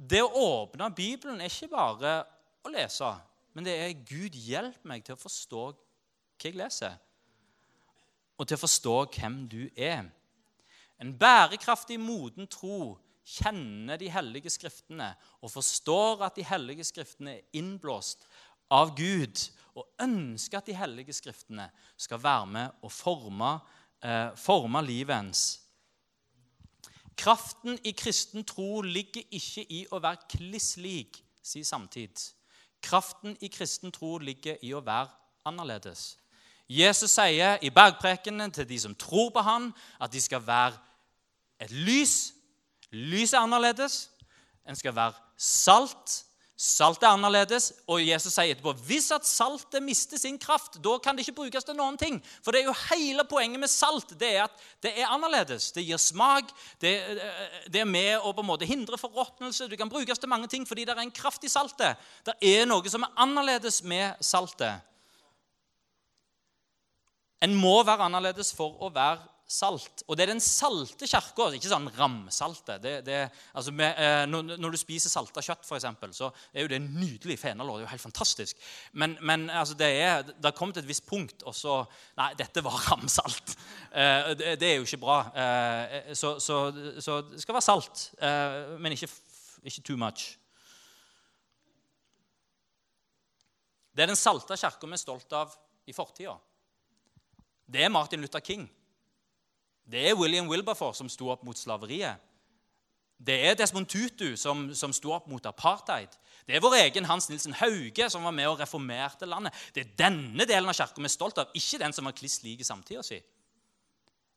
Det 0.00 0.22
å 0.24 0.31
åpne 0.46 0.88
Bibelen 0.96 1.42
er 1.44 1.53
ikke 1.53 1.68
bare 1.74 2.14
å 2.64 2.72
lese, 2.72 3.12
men 3.53 3.68
det 3.68 3.76
er 3.76 4.00
Gud 4.09 4.40
hjelp 4.40 4.81
meg 4.88 5.05
til 5.05 5.18
å 5.18 5.20
forstå 5.20 5.66
hva 5.68 6.48
jeg 6.48 6.57
leser, 6.57 6.96
og 8.40 8.48
til 8.48 8.57
å 8.57 8.64
forstå 8.64 8.96
hvem 9.18 9.42
du 9.44 9.61
er. 9.76 10.09
En 10.96 11.12
bærekraftig, 11.20 12.00
moden 12.00 12.48
tro 12.48 12.96
kjenner 13.26 13.98
de 14.00 14.11
hellige 14.11 14.50
skriftene 14.50 15.12
og 15.40 15.52
forstår 15.52 16.24
at 16.26 16.37
de 16.37 16.44
hellige 16.44 16.85
skriftene 16.85 17.37
er 17.38 17.59
innblåst 17.61 18.26
av 18.70 18.94
Gud, 18.96 19.40
og 19.74 19.87
ønsker 20.02 20.59
at 20.59 20.66
de 20.66 20.74
hellige 20.74 21.14
skriftene 21.14 21.68
skal 21.98 22.22
være 22.22 22.46
med 22.46 22.83
og 22.83 22.92
forme, 22.92 23.59
eh, 24.02 24.37
forme 24.37 24.83
livet 24.83 25.16
ens. 25.16 25.61
Kraften 27.16 27.78
i 27.85 27.92
kristen 27.92 28.44
tro 28.44 28.80
ligger 28.80 29.22
ikke 29.30 29.64
i 29.72 29.87
å 29.92 30.00
være 30.00 30.26
kliss 30.30 30.76
lik 30.76 31.22
si 31.42 31.64
samtid. 31.64 32.16
Kraften 32.83 33.37
i 33.40 33.48
kristen 33.48 33.92
tro 33.92 34.18
ligger 34.18 34.56
i 34.62 34.72
å 34.72 34.80
være 34.85 35.11
annerledes. 35.44 36.16
Jesus 36.70 37.11
sier 37.11 37.59
i 37.62 37.70
bergprekenen 37.74 38.52
til 38.54 38.68
de 38.68 38.78
som 38.78 38.94
tror 38.94 39.33
på 39.35 39.42
han, 39.42 39.72
at 40.00 40.12
de 40.12 40.20
skal 40.22 40.44
være 40.46 40.78
et 41.61 41.70
lys. 41.70 42.33
Lys 42.90 43.33
er 43.33 43.44
annerledes. 43.44 44.09
En 44.66 44.76
skal 44.76 44.94
være 44.94 45.14
salt. 45.38 46.24
Salt 46.61 47.00
er 47.03 47.14
annerledes. 47.14 47.70
Og 47.88 48.03
Jesus 48.05 48.35
sier 48.35 48.53
etterpå 48.53 48.74
hvis 48.85 49.07
at 49.16 49.24
saltet 49.24 49.81
mister 49.81 50.20
sin 50.20 50.37
kraft, 50.38 50.76
da 50.85 50.98
kan 51.00 51.16
det 51.16 51.24
ikke 51.24 51.38
brukes 51.38 51.64
til 51.64 51.79
noen 51.79 51.96
ting. 52.00 52.18
For 52.44 52.53
det 52.53 52.61
er 52.61 52.68
jo 52.68 52.76
hele 52.90 53.24
poenget 53.31 53.62
med 53.62 53.72
salt 53.72 54.12
det 54.20 54.35
er 54.35 54.44
at 54.44 54.66
det 54.85 54.92
er 54.92 55.09
annerledes. 55.09 55.70
Det 55.72 55.87
gir 55.87 56.00
smak. 56.03 56.53
Det, 56.83 56.92
det 57.72 57.81
er 57.81 57.88
med 57.88 58.18
å 58.18 58.35
på 58.37 58.44
en 58.44 58.50
måte 58.50 58.68
hindre 58.68 59.00
forråtnelse. 59.00 59.70
Det 59.70 59.79
kan 59.81 59.92
brukes 59.92 60.20
til 60.20 60.33
mange 60.33 60.50
ting 60.53 60.68
fordi 60.68 60.85
det 60.85 60.96
er 60.96 61.03
en 61.07 61.14
kraft 61.14 61.46
i 61.48 61.53
saltet. 61.53 61.96
Det 62.26 62.37
er 62.44 62.68
noe 62.68 62.92
som 62.92 63.07
er 63.07 63.16
annerledes 63.24 63.81
med 63.87 64.20
saltet. 64.20 64.85
En 67.40 67.55
må 67.57 67.79
være 67.88 68.05
annerledes 68.05 68.53
for 68.53 68.76
å 68.85 68.90
være 68.92 69.24
salt. 69.51 70.05
Og 70.07 70.17
det 70.17 70.25
er 70.25 70.31
den 70.31 70.43
salte 70.43 71.09
kirka, 71.11 71.49
ikke 71.57 71.71
sånn 71.71 71.89
ramsalte. 71.97 72.77
Det, 72.83 72.93
det, 73.07 73.19
altså 73.59 73.73
med, 73.75 73.99
eh, 73.99 74.23
når, 74.31 74.55
når, 74.63 74.75
du 74.75 74.79
spiser 74.81 75.11
salta 75.11 75.43
kjøtt, 75.43 75.67
for 75.67 75.79
eksempel, 75.79 76.13
så 76.15 76.31
er 76.55 76.65
jo 76.65 76.71
det 76.71 76.79
nydelig 76.85 77.37
fenalår. 77.41 77.81
Det 77.81 77.83
er 77.83 77.89
jo 77.89 77.93
helt 77.97 78.05
fantastisk. 78.05 78.61
Men, 78.93 79.17
men 79.27 79.49
altså, 79.51 79.75
det 79.81 79.91
er, 79.99 80.23
det 80.31 80.47
har 80.47 80.57
kommet 80.57 80.79
et 80.79 80.89
visst 80.89 81.07
punkt, 81.09 81.43
og 81.43 81.57
så 81.57 81.81
Nei, 82.21 82.31
dette 82.39 82.63
var 82.63 82.79
ramsalt. 82.91 83.57
Eh, 83.91 84.31
det, 84.39 84.55
det, 84.63 84.71
er 84.71 84.79
jo 84.79 84.87
ikke 84.87 85.03
bra. 85.03 85.19
Eh, 85.35 86.13
så, 86.15 86.37
så, 86.43 86.63
så, 87.03 87.21
det 87.33 87.43
skal 87.43 87.59
være 87.59 87.67
salt, 87.67 88.07
eh, 88.23 88.77
men 88.79 88.95
ikke, 88.95 89.11
ikke 89.67 89.87
too 89.87 89.99
much. 89.99 90.37
Det 93.91 94.05
er 94.07 94.13
den 94.13 94.19
salte 94.19 94.55
kirka 94.55 94.87
vi 94.87 94.95
er 94.95 95.03
stolt 95.03 95.35
av 95.35 95.57
i 95.91 95.95
fortida. 95.97 96.37
Det 97.71 97.83
er 97.83 97.91
Martin 97.91 98.23
Luther 98.23 98.43
King. 98.43 98.69
Det 99.90 100.03
er 100.09 100.18
William 100.18 100.48
Wilberforce 100.50 101.03
som 101.03 101.11
sto 101.11 101.31
opp 101.33 101.42
mot 101.46 101.59
slaveriet. 101.59 102.20
Det 103.20 103.37
er 103.50 103.57
Desmond 103.59 103.88
Tutu 103.90 104.37
som, 104.40 104.70
som 104.74 104.94
sto 104.96 105.12
opp 105.12 105.26
mot 105.29 105.44
apartheid. 105.44 106.12
Det 106.46 106.57
er 106.57 106.62
vår 106.64 106.79
egen 106.79 107.05
Hans 107.05 107.29
Nilsen 107.29 107.53
Hauge 107.59 108.07
som 108.12 108.24
var 108.24 108.33
med 108.33 108.48
og 108.48 108.62
reformerte 108.62 109.29
landet. 109.29 109.57
Det 109.74 109.83
er 109.83 109.96
denne 109.98 110.46
delen 110.48 110.70
av 110.70 110.79
kirka 110.79 111.03
vi 111.03 111.11
er 111.11 111.12
stolt 111.12 111.40
av, 111.42 111.50
ikke 111.53 111.83
den 111.83 111.92
som 111.96 112.09
var 112.09 112.16
kliss 112.16 112.38
lik 112.46 112.62
i 112.62 112.68
samtida 112.68 113.05
si. 113.05 113.18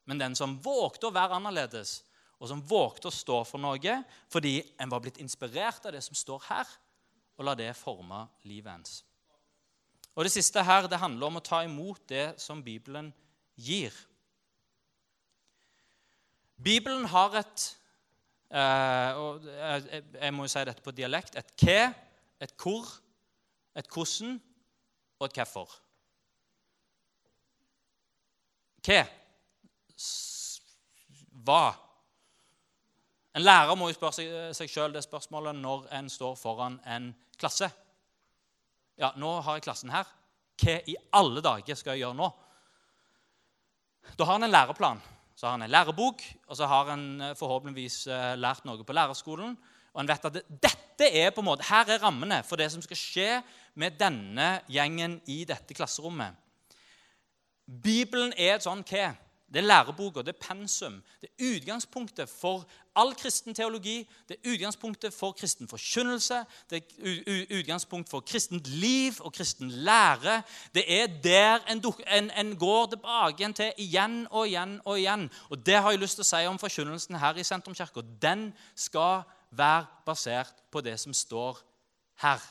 Men 0.09 0.19
den 0.19 0.35
som 0.35 0.57
vågte 0.59 1.07
å 1.07 1.15
være 1.15 1.37
annerledes, 1.39 2.01
og 2.43 2.49
som 2.51 2.63
vågte 2.67 3.07
å 3.07 3.15
stå 3.15 3.39
for 3.47 3.61
noe 3.61 4.01
fordi 4.33 4.57
en 4.81 4.91
var 4.91 4.99
blitt 5.05 5.21
inspirert 5.23 5.85
av 5.87 5.95
det 5.95 6.03
som 6.03 6.17
står 6.17 6.43
her, 6.49 6.67
og 7.39 7.47
la 7.47 7.55
det 7.55 7.71
forme 7.77 8.25
livet 8.49 8.73
ens. 8.73 8.99
Og 10.13 10.27
Det 10.27 10.33
siste 10.33 10.61
her, 10.61 10.89
det 10.91 10.99
handler 11.01 11.29
om 11.29 11.39
å 11.39 11.45
ta 11.45 11.63
imot 11.63 12.03
det 12.09 12.33
som 12.41 12.61
Bibelen 12.61 13.13
gir. 13.55 13.95
Bibelen 16.61 17.05
har 17.09 17.37
et 17.39 17.63
eh, 18.51 19.19
og 19.19 19.45
jeg, 19.45 20.03
jeg 20.13 20.33
må 20.33 20.45
jo 20.45 20.53
si 20.53 20.65
dette 20.67 20.83
på 20.85 20.93
dialekt 20.95 21.37
et 21.39 21.53
hva, 21.63 21.93
et 22.43 22.53
hvor, 22.59 22.89
et 23.75 23.87
hvordan 23.89 24.37
og 25.19 25.27
et 25.27 25.39
hvorfor. 25.39 25.79
Hva? 28.83 29.03
Hva? 31.43 31.63
En 33.33 33.41
lærer 33.41 33.75
må 33.79 33.87
jo 33.89 33.95
spørre 33.97 34.13
seg, 34.19 34.33
seg 34.53 34.69
sjøl 34.69 34.93
det 34.93 35.01
spørsmålet 35.05 35.57
når 35.57 35.87
en 35.97 36.09
står 36.11 36.35
foran 36.37 36.75
en 36.85 37.09
klasse. 37.39 37.69
Ja, 38.99 39.09
nå 39.17 39.39
har 39.41 39.57
jeg 39.57 39.65
klassen 39.65 39.93
her. 39.93 40.05
Hva 40.61 40.75
i 40.85 40.95
alle 41.17 41.41
dager 41.41 41.79
skal 41.79 41.95
jeg 41.95 42.05
gjøre 42.05 42.19
nå? 42.19 42.29
Da 44.19 44.27
har 44.27 44.35
han 44.35 44.45
en 44.45 44.53
læreplan, 44.53 44.99
så 45.43 45.49
har 45.49 45.57
han 45.57 45.65
en 45.65 45.71
lærebok, 45.71 46.21
og 46.47 46.55
så 46.55 46.67
har 46.71 46.85
han 46.93 47.01
eh, 47.21 47.33
forhåpentligvis 47.35 48.05
eh, 48.07 48.35
lært 48.39 48.63
noe 48.63 48.85
på 48.87 48.93
lærerskolen. 48.95 49.57
Og 49.91 49.99
han 49.99 50.07
vet 50.07 50.27
at 50.29 50.37
dette 50.47 51.09
er 51.19 51.33
på 51.35 51.43
en 51.43 51.49
måte, 51.49 51.65
Her 51.67 51.89
er 51.91 51.99
rammene 51.99 52.37
for 52.47 52.55
det 52.55 52.69
som 52.71 52.79
skal 52.81 52.95
skje 52.95 53.41
med 53.75 53.97
denne 53.99 54.61
gjengen 54.71 55.17
i 55.27 55.41
dette 55.43 55.75
klasserommet. 55.75 56.39
Bibelen 57.67 58.31
er 58.39 58.55
et 58.55 58.63
sånn 58.63 58.85
hva? 58.87 59.09
Det 59.53 59.59
er 59.59 59.67
læreboka, 59.67 60.19
det 60.19 60.33
er 60.33 60.53
pensum. 60.53 61.03
Det 61.21 61.29
er 61.29 61.55
utgangspunktet 61.55 62.29
for 62.29 62.65
all 62.95 63.13
kristen 63.15 63.53
teologi. 63.53 64.09
Det 64.29 64.37
er 64.37 64.49
utgangspunktet 64.53 65.13
for 65.13 65.31
kristen 65.31 65.67
forkynnelse. 65.67 66.39
Det 66.69 66.83
er 66.99 67.45
utgangspunkt 67.59 68.09
for 68.09 68.19
kristent 68.19 68.67
liv 68.67 69.13
og 69.19 69.33
kristen 69.33 69.69
lære. 69.69 70.41
Det 70.75 71.01
er 71.01 71.07
der 71.23 71.59
en, 71.69 71.83
en, 72.07 72.31
en 72.31 72.55
går 72.57 72.85
tilbake 72.85 73.53
til 73.53 73.71
igjen 73.77 74.27
og 74.31 74.47
igjen 74.47 74.81
og 74.85 74.99
igjen. 74.99 75.29
Og 75.49 75.65
det 75.65 75.75
har 75.75 75.91
jeg 75.91 75.99
lyst 75.99 76.17
til 76.17 76.25
å 76.25 76.31
si 76.31 76.41
om 76.49 76.59
forkynnelsen 76.59 77.21
her 77.21 77.37
i 77.37 77.45
Sentrumskirka. 77.45 78.01
Den 78.21 78.53
skal 78.75 79.21
være 79.51 79.85
basert 80.05 80.65
på 80.71 80.81
det 80.81 80.97
som 80.99 81.13
står 81.13 81.61
her. 82.25 82.41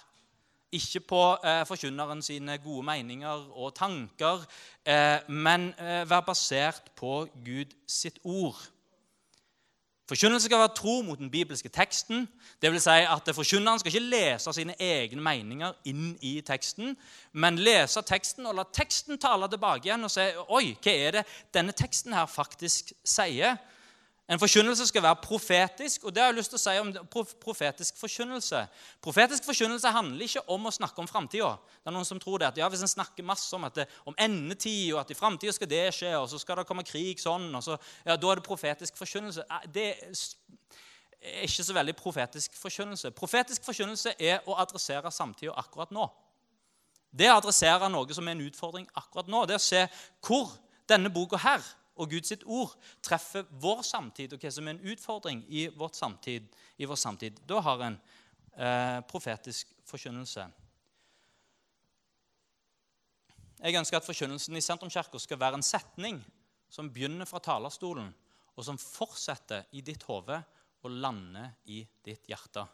Ikke 0.72 1.00
på 1.00 1.22
eh, 1.44 1.62
forkynneren 1.68 2.22
sine 2.24 2.58
gode 2.58 2.84
meninger 2.86 3.48
og 3.52 3.74
tanker, 3.76 4.44
eh, 4.86 5.18
men 5.28 5.74
eh, 5.78 6.10
være 6.10 6.22
basert 6.22 6.92
på 6.96 7.26
Gud 7.44 7.74
sitt 7.88 8.18
ord. 8.24 8.56
Forkynnelse 10.08 10.44
skal 10.44 10.58
være 10.58 10.74
tro 10.76 11.02
mot 11.02 11.18
den 11.18 11.30
bibelske 11.30 11.68
teksten. 11.68 12.28
Det 12.62 12.72
vil 12.72 12.80
si 12.80 12.90
at 12.90 13.28
Forkynneren 13.34 13.78
skal 13.78 13.94
ikke 13.94 14.08
lese 14.10 14.52
sine 14.52 14.74
egne 14.80 15.22
meninger 15.22 15.72
inn 15.88 16.16
i 16.20 16.40
teksten, 16.44 16.96
men 17.32 17.60
lese 17.60 18.02
teksten 18.02 18.46
og 18.46 18.58
la 18.58 18.64
teksten 18.74 19.20
tale 19.20 19.48
tilbake 19.48 19.88
igjen 19.88 20.04
og 20.04 20.12
si 20.12 20.26
Oi, 20.48 20.74
hva 20.82 20.96
er 21.06 21.16
det 21.16 21.24
denne 21.54 21.72
teksten 21.72 22.12
her 22.12 22.26
faktisk 22.26 22.92
sier? 23.04 23.56
En 24.30 24.38
forkynnelse 24.38 24.86
skal 24.86 25.02
være 25.02 25.18
profetisk, 25.22 26.04
og 26.04 26.14
det 26.14 26.22
har 26.22 26.28
jeg 26.30 26.36
lyst 26.36 26.52
til 26.54 26.58
å 26.60 26.62
si 26.62 26.74
om 26.78 26.90
profetisk 27.42 27.96
forkynnelse. 27.98 28.60
Profetisk 29.02 29.44
forkynnelse 29.48 29.90
handler 29.90 30.28
ikke 30.28 30.44
om 30.54 30.68
å 30.68 30.72
snakke 30.72 31.02
om 31.02 31.08
framtida. 31.10 31.50
Det 31.82 31.90
er 31.90 31.96
noen 31.96 32.06
som 32.06 32.20
tror 32.22 32.38
det, 32.38 32.52
at 32.52 32.60
ja, 32.62 32.68
Hvis 32.70 32.84
en 32.86 32.92
snakker 32.92 33.26
masse 33.26 33.50
om, 33.56 33.66
det, 33.74 33.88
om 34.06 34.14
endetid, 34.16 34.92
og 34.94 35.00
at 35.02 35.10
i 35.10 35.18
framtida 35.18 35.52
skal 35.52 35.68
det 35.68 35.82
skje, 35.98 36.14
og 36.20 36.28
så 36.30 36.38
skal 36.38 36.60
det 36.60 36.66
komme 36.70 36.86
krig 36.86 37.18
sånn, 37.20 37.50
og 37.50 37.66
så, 37.66 37.76
ja, 38.06 38.16
da 38.16 38.30
er 38.30 38.38
det 38.38 38.46
profetisk 38.46 38.96
forkynnelse. 39.02 39.44
Det 39.74 39.88
er 39.90 41.42
ikke 41.42 41.66
så 41.66 41.74
veldig 41.74 41.98
profetisk 41.98 42.54
forkynnelse. 42.62 43.10
Profetisk 43.18 43.66
forkynnelse 43.66 44.14
er 44.22 44.46
å 44.46 44.56
adressere 44.62 45.10
samtida 45.10 45.58
akkurat 45.58 45.90
nå. 45.90 46.06
Det 47.10 47.26
er 47.26 47.34
å 47.34 47.42
adressere 47.42 47.90
noe 47.92 48.14
som 48.14 48.28
er 48.28 48.38
en 48.38 48.46
utfordring 48.46 48.86
akkurat 48.96 49.28
nå. 49.28 49.44
Det 49.44 49.58
er 49.58 49.60
å 49.60 49.66
se 49.66 49.86
hvor 50.24 50.54
denne 50.88 51.10
boka 51.12 51.42
her 51.42 51.60
og 51.96 52.08
Guds 52.10 52.32
ord 52.46 52.72
treffer 53.04 53.44
vår 53.60 53.82
samtid, 53.84 54.32
og 54.32 54.40
hva 54.40 54.50
som 54.52 54.68
er 54.68 54.76
en 54.76 54.92
utfordring 54.92 55.42
i, 55.48 55.66
samtid, 55.92 56.48
i 56.78 56.88
vår 56.88 57.00
samtid, 57.00 57.42
da 57.48 57.60
har 57.60 57.84
en 57.84 57.98
eh, 58.56 59.00
profetisk 59.08 59.74
forkynnelse. 59.88 60.46
Jeg 63.62 63.78
ønsker 63.78 64.00
at 64.00 64.06
forkynnelsen 64.06 64.56
i 64.58 64.64
Sentrumskirka 64.64 65.20
skal 65.22 65.38
være 65.38 65.60
en 65.60 65.66
setning 65.66 66.18
som 66.72 66.88
begynner 66.90 67.28
fra 67.28 67.42
talerstolen, 67.44 68.08
og 68.56 68.64
som 68.66 68.80
fortsetter 68.80 69.68
i 69.76 69.84
ditt 69.84 70.02
hode 70.08 70.40
og 70.82 70.90
lander 70.90 71.52
i 71.70 71.82
ditt 72.04 72.26
hjerte. 72.28 72.64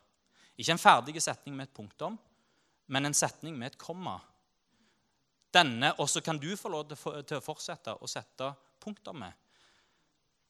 Ikke 0.58 0.74
en 0.74 0.80
ferdig 0.80 1.20
setning 1.22 1.58
med 1.58 1.68
et 1.68 1.74
punktum, 1.76 2.16
men 2.88 3.06
en 3.06 3.14
setning 3.14 3.58
med 3.58 3.72
et 3.72 3.78
komma. 3.78 4.16
Denne, 5.54 5.92
Og 5.98 6.08
så 6.08 6.20
kan 6.20 6.38
du 6.38 6.56
få 6.56 6.68
lov 6.68 6.88
til 6.88 7.36
å 7.36 7.44
fortsette 7.44 7.94
å 8.00 8.06
sette 8.06 8.48
punktummet. 8.88 9.36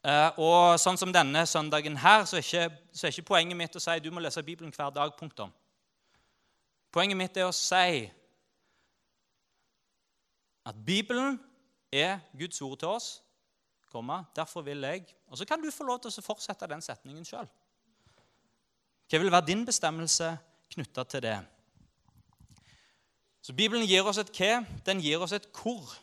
Eh, 0.07 0.38
og 0.38 0.79
sånn 0.79 0.98
som 1.01 1.11
denne 1.12 1.42
søndagen 1.51 1.98
her, 1.98 2.22
så 2.24 2.38
er, 2.38 2.44
ikke, 2.46 2.83
så 2.94 3.09
er 3.09 3.14
ikke 3.14 3.31
poenget 3.35 3.59
mitt 3.59 3.77
å 3.77 3.83
si 3.83 3.96
du 4.01 4.12
må 4.14 4.22
lese 4.22 4.44
Bibelen 4.46 4.72
hver 4.74 4.94
dag. 4.94 5.12
punktum. 5.18 5.51
Poenget 6.94 7.18
mitt 7.18 7.37
er 7.37 7.48
å 7.48 7.53
si 7.53 8.07
at 10.68 10.77
Bibelen 10.87 11.38
er 11.92 12.20
Guds 12.38 12.62
ord 12.62 12.79
til 12.79 12.88
oss. 12.88 13.09
Komma, 13.88 14.22
derfor 14.37 14.62
vil 14.62 14.85
jeg 14.85 15.07
Og 15.29 15.38
så 15.38 15.44
kan 15.48 15.62
du 15.62 15.70
få 15.72 15.85
lov 15.85 16.01
til 16.01 16.12
å 16.12 16.24
fortsette 16.24 16.66
den 16.68 16.83
setningen 16.85 17.24
sjøl. 17.24 17.48
Hva 19.09 19.20
vil 19.20 19.33
være 19.33 19.46
din 19.48 19.64
bestemmelse 19.64 20.35
knytta 20.74 21.05
til 21.09 21.22
det? 21.24 21.38
Så 23.42 23.55
Bibelen 23.57 23.87
gir 23.88 24.05
oss 24.05 24.20
et 24.20 24.33
hva, 24.37 24.64
den 24.85 25.01
gir 25.01 25.20
oss 25.24 25.33
et 25.33 25.48
hvor. 25.57 25.94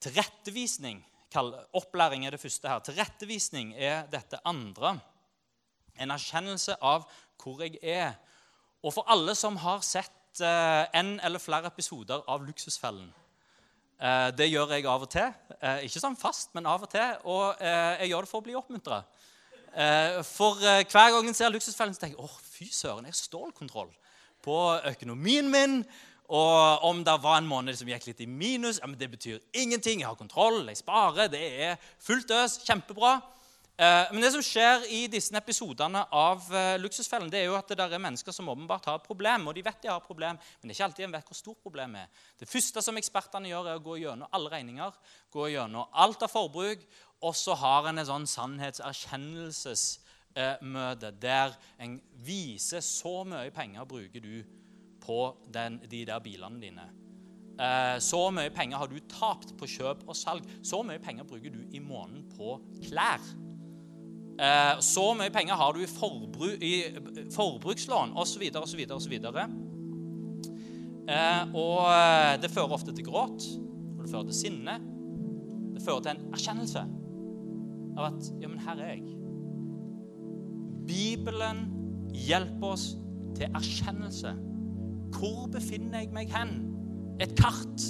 Tilrettevisning, 0.00 1.00
opplæring 1.74 2.26
er 2.26 2.34
det 2.34 2.40
første 2.40 2.68
her. 2.68 2.78
Tilrettevisning 2.78 3.74
er 3.74 4.06
dette 4.12 4.38
andre. 4.46 4.98
En 5.98 6.14
erkjennelse 6.14 6.76
av 6.80 7.08
hvor 7.38 7.62
jeg 7.62 7.78
er. 7.82 8.14
Og 8.82 8.94
for 8.94 9.10
alle 9.10 9.34
som 9.34 9.56
har 9.58 9.82
sett 9.82 10.42
eh, 10.44 10.84
en 10.94 11.16
eller 11.24 11.42
flere 11.42 11.66
episoder 11.66 12.22
av 12.30 12.44
Luksusfellen 12.46 13.08
eh, 13.98 14.28
Det 14.38 14.46
gjør 14.46 14.76
jeg 14.76 14.86
av 14.86 15.06
og 15.06 15.10
til. 15.10 15.32
Eh, 15.58 15.86
ikke 15.88 16.02
sånn 16.02 16.18
fast, 16.18 16.54
men 16.54 16.68
av 16.70 16.86
og 16.86 16.92
til. 16.92 17.16
Og 17.26 17.58
jeg 17.62 18.12
gjør 18.12 18.26
det 18.26 18.30
for 18.30 18.42
å 18.42 18.46
bli 18.46 18.58
oppmuntra. 18.58 19.02
For 20.24 20.58
hver 20.58 21.10
gang 21.12 21.26
jeg 21.28 21.36
ser 21.36 21.50
Luksusfellen, 21.52 21.92
så 21.94 22.00
tenker 22.02 22.16
jeg 22.16 22.24
åh, 22.24 22.38
fy 22.40 22.70
søren, 22.72 23.04
jeg 23.04 23.14
har 23.14 23.18
stålkontroll 23.18 23.90
på 24.42 24.56
økonomien 24.88 25.50
min. 25.52 25.82
Og 26.28 26.84
om 26.84 27.00
det 27.04 27.14
var 27.22 27.38
en 27.40 27.48
måned 27.48 27.76
som 27.78 27.88
gikk 27.88 28.10
litt 28.10 28.20
i 28.20 28.28
minus, 28.28 28.82
ja, 28.82 28.86
men 28.88 28.98
det 29.00 29.08
betyr 29.10 29.40
ingenting. 29.56 30.02
Jeg 30.02 30.10
har 30.10 30.18
kontroll, 30.18 30.66
jeg 30.68 30.80
sparer, 30.82 31.30
det 31.32 31.42
er 31.64 31.90
fullt 32.04 32.32
øs. 32.36 32.58
Kjempebra. 32.66 33.14
Eh, 33.78 34.10
men 34.12 34.20
det 34.20 34.32
som 34.34 34.42
skjer 34.44 34.84
i 34.92 35.04
disse 35.08 35.32
episodene 35.38 36.02
av 36.12 36.44
eh, 36.52 36.74
Luksusfellen, 36.82 37.30
det 37.32 37.40
er 37.40 37.46
jo 37.48 37.56
at 37.56 37.70
det 37.70 37.78
der 37.80 37.94
er 37.94 38.02
mennesker 38.02 38.34
som 38.34 38.50
åpenbart 38.52 38.90
har 38.90 38.98
et 39.00 39.06
problem. 39.06 39.46
Og 39.48 39.56
de 39.56 39.64
vet 39.64 39.80
de 39.84 39.92
har 39.92 40.02
et 40.02 40.10
problem, 40.10 40.36
men 40.36 40.68
det 40.68 40.74
er 40.74 40.76
ikke 40.76 40.88
alltid 40.90 41.06
de 41.06 41.12
vet 41.14 41.30
hvor 41.30 41.40
stort 41.40 41.62
problemet 41.64 42.04
er. 42.04 42.26
Det 42.42 42.50
første 42.50 42.82
som 42.84 43.00
ekspertene 43.00 43.48
gjør, 43.52 43.70
er 43.70 43.80
å 43.80 43.86
gå 43.86 44.00
gjennom 44.02 44.36
alle 44.36 44.52
regninger, 44.52 45.00
gå 45.32 45.48
gjennom 45.54 45.96
alt 46.04 46.26
av 46.26 46.34
forbruk, 46.34 46.84
og 47.24 47.34
så 47.34 47.56
har 47.58 47.88
en 47.88 48.02
en 48.02 48.10
sånn 48.12 48.28
sannhetserkjennelses 48.30 49.88
Eh, 50.38 51.12
der 51.20 51.52
en 51.78 52.00
viser 52.12 52.80
så 52.80 53.24
mye 53.24 53.50
penger 53.50 53.84
bruker 53.84 54.20
du 54.20 54.44
på 55.08 55.22
den, 55.54 55.80
de 55.88 56.04
der 56.06 56.20
bilene 56.20 56.60
dine. 56.60 56.86
Eh, 57.58 57.96
så 58.04 58.20
mye 58.30 58.52
penger 58.54 58.78
har 58.78 58.90
du 58.90 58.98
tapt 59.10 59.54
på 59.58 59.66
kjøp 59.66 60.04
og 60.06 60.16
salg. 60.16 60.46
Så 60.62 60.82
mye 60.86 61.00
penger 61.02 61.26
bruker 61.26 61.54
du 61.54 61.64
i 61.74 61.80
måneden 61.82 62.26
på 62.36 62.58
klær. 62.84 63.24
Eh, 64.38 64.74
så 64.84 65.08
mye 65.18 65.32
penger 65.34 65.58
har 65.58 65.74
du 65.74 65.82
i, 65.82 65.90
forbru, 65.90 66.52
i 66.62 66.74
forbrukslån 67.34 68.14
osv. 68.14 68.44
osv. 68.62 68.84
osv. 68.98 69.16
Og 71.08 71.80
det 72.42 72.50
fører 72.52 72.76
ofte 72.76 72.92
til 72.92 73.06
gråt, 73.08 73.46
og 73.96 74.04
det 74.04 74.10
fører 74.12 74.28
til 74.28 74.36
sinne. 74.36 74.76
Det 75.74 75.82
fører 75.82 76.04
til 76.04 76.12
en 76.12 76.34
erkjennelse 76.36 76.84
av 77.98 78.12
at 78.12 78.28
ja, 78.38 78.46
men 78.50 78.60
her 78.62 78.82
er 78.84 78.92
jeg. 78.92 79.16
Bibelen 80.88 81.64
hjelper 82.14 82.74
oss 82.76 82.92
til 83.36 83.50
erkjennelse. 83.50 84.36
Hvor 85.14 85.48
befinner 85.52 86.02
jeg 86.02 86.12
meg 86.14 86.32
hen? 86.34 86.54
Et 87.22 87.32
kart. 87.38 87.86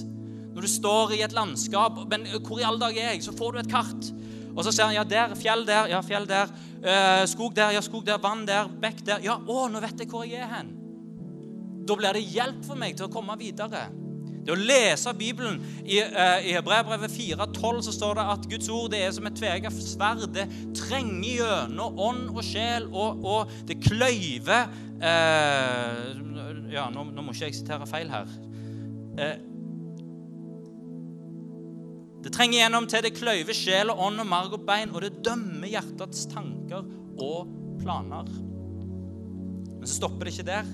Når 0.54 0.64
du 0.64 0.70
står 0.70 1.12
i 1.14 1.20
et 1.22 1.34
landskap 1.36 1.98
Men 2.10 2.24
hvor 2.40 2.58
i 2.58 2.64
alle 2.66 2.80
dag 2.80 2.96
er 2.96 3.12
jeg? 3.12 3.22
Så 3.26 3.34
får 3.36 3.52
du 3.52 3.58
et 3.60 3.70
kart. 3.70 4.10
Og 4.56 4.64
så 4.66 4.72
ser 4.74 4.88
han 4.88 4.96
ja, 4.96 5.04
der, 5.06 5.34
fjell 5.38 5.62
der, 5.68 5.86
ja, 5.92 6.00
fjell 6.02 6.26
der. 6.26 6.50
Eh, 6.82 7.22
skog 7.30 7.54
der, 7.54 7.76
ja, 7.76 7.82
skog 7.84 8.06
der. 8.06 8.18
Vann 8.22 8.42
der, 8.48 8.66
bekk 8.82 9.04
der. 9.06 9.22
Ja, 9.22 9.36
å, 9.38 9.68
nå 9.70 9.82
vet 9.84 10.02
jeg 10.02 10.10
hvor 10.10 10.26
jeg 10.26 10.42
er 10.42 10.50
hen. 10.50 10.72
Da 11.86 11.96
blir 11.96 12.18
det 12.18 12.24
hjelp 12.26 12.64
for 12.66 12.80
meg 12.80 12.96
til 12.98 13.06
å 13.06 13.12
komme 13.12 13.36
videre. 13.38 13.86
Det 14.48 14.54
å 14.54 14.62
lese 14.64 15.12
Bibelen 15.12 15.58
I, 15.84 15.98
uh, 16.00 16.38
i 16.40 16.54
Hebreabrevet 16.56 17.12
4,12 17.12 17.82
så 17.84 17.92
står 17.92 18.14
det 18.16 18.22
at 18.32 18.46
Guds 18.48 18.68
ord 18.72 18.94
det 18.94 19.02
er 19.04 19.10
som 19.12 19.26
et 19.28 19.34
tveget 19.36 19.74
sverd. 19.76 20.22
Det 20.32 20.46
trenger 20.72 21.34
gjennom 21.34 21.98
ånd 22.00 22.30
og 22.32 22.40
sjel, 22.46 22.86
og, 22.88 23.20
og 23.28 23.52
det 23.68 23.76
kløyver 23.84 24.70
uh, 25.04 26.00
Ja, 26.72 26.86
nå, 26.88 27.04
nå, 27.12 27.26
må 27.26 27.34
ikke 27.36 27.50
jeg 27.50 27.58
sitere 27.58 27.88
feil 27.90 28.08
her. 28.08 28.32
Uh, 29.20 29.36
det 32.24 32.32
trenger 32.32 32.62
gjennom 32.62 32.88
til 32.88 33.04
det 33.04 33.12
kløyver 33.18 33.56
sjel 33.56 33.92
og 33.92 34.00
ånd 34.06 34.24
og 34.24 34.30
marg 34.32 34.56
og 34.56 34.64
bein, 34.64 34.94
og 34.94 35.04
det 35.04 35.18
dømmer 35.28 35.68
hjertets 35.74 36.24
tanker 36.32 36.88
og 37.20 37.52
planer. 37.82 38.32
Men 39.74 39.84
så 39.84 39.98
stopper 39.98 40.24
det 40.24 40.38
ikke 40.38 40.48
der. 40.54 40.72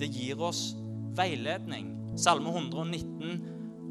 Det 0.00 0.08
gir 0.16 0.40
oss 0.48 0.70
veiledning. 1.20 1.92
Salme 2.16 2.50
119, 2.50 3.40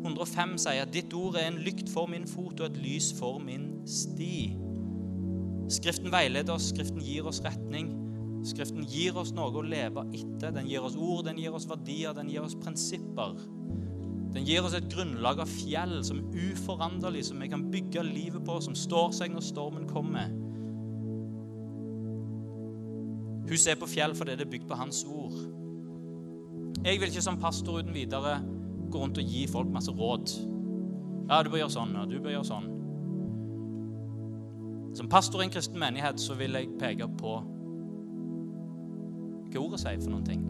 105 0.04 0.58
sier 0.58 0.86
at 0.86 0.94
'ditt 0.94 1.14
ord 1.14 1.36
er 1.36 1.48
en 1.48 1.60
lykt 1.64 1.90
for 1.92 2.08
min 2.08 2.28
fot 2.28 2.60
og 2.60 2.70
et 2.70 2.78
lys 2.78 3.14
for 3.20 3.40
min 3.40 3.84
sti'. 3.88 4.56
Skriften 5.70 6.12
veileder 6.12 6.54
oss, 6.54 6.70
Skriften 6.72 7.02
gir 7.02 7.28
oss 7.28 7.42
retning. 7.44 7.92
Skriften 8.44 8.84
gir 8.84 9.16
oss 9.18 9.32
noe 9.36 9.52
å 9.56 9.64
leve 9.64 10.04
etter. 10.12 10.52
Den 10.52 10.68
gir 10.68 10.84
oss 10.84 10.98
ord, 11.00 11.26
den 11.26 11.40
gir 11.40 11.56
oss 11.56 11.68
verdier, 11.70 12.14
den 12.14 12.30
gir 12.30 12.44
oss 12.44 12.56
prinsipper. 12.60 13.38
Den 14.34 14.48
gir 14.48 14.66
oss 14.66 14.74
et 14.74 14.90
grunnlag 14.92 15.40
av 15.40 15.48
fjell 15.48 16.00
som 16.04 16.20
er 16.20 16.52
uforanderlig, 16.52 17.26
som 17.30 17.40
vi 17.40 17.48
kan 17.52 17.68
bygge 17.72 18.04
livet 18.04 18.44
på, 18.46 18.60
som 18.66 18.76
står 18.76 19.12
seg 19.14 19.32
når 19.32 19.46
stormen 19.46 19.88
kommer. 19.88 20.32
Huset 23.48 23.76
er 23.76 23.80
på 23.80 23.92
fjell 23.92 24.16
fordi 24.18 24.36
det 24.40 24.48
er 24.48 24.54
bygd 24.56 24.68
på 24.68 24.80
Hans 24.80 25.04
ord. 25.06 25.38
Jeg 26.84 27.00
vil 27.00 27.08
ikke 27.08 27.24
som 27.24 27.40
pastor 27.40 27.80
uten 27.80 27.96
videre 27.96 28.42
gå 28.92 29.00
rundt 29.00 29.18
og 29.18 29.24
gi 29.24 29.46
folk 29.48 29.70
masse 29.72 29.92
råd. 29.92 30.34
Ja, 31.30 31.40
du 31.40 31.50
bør 31.50 31.62
gjøre 31.62 31.76
sånn, 31.78 31.94
og 31.96 32.10
du 32.12 32.18
bør 32.20 32.34
gjøre 32.36 32.50
sånn. 32.50 32.68
Som 34.98 35.08
pastor 35.10 35.42
i 35.42 35.48
en 35.48 35.54
kristen 35.54 35.80
menighet 35.80 36.20
så 36.22 36.36
vil 36.38 36.60
jeg 36.60 36.74
peke 36.82 37.08
på 37.22 37.38
hva 39.54 39.62
ordet 39.62 39.80
sier 39.80 40.02
for 40.02 40.12
noen 40.12 40.28
ting. 40.28 40.44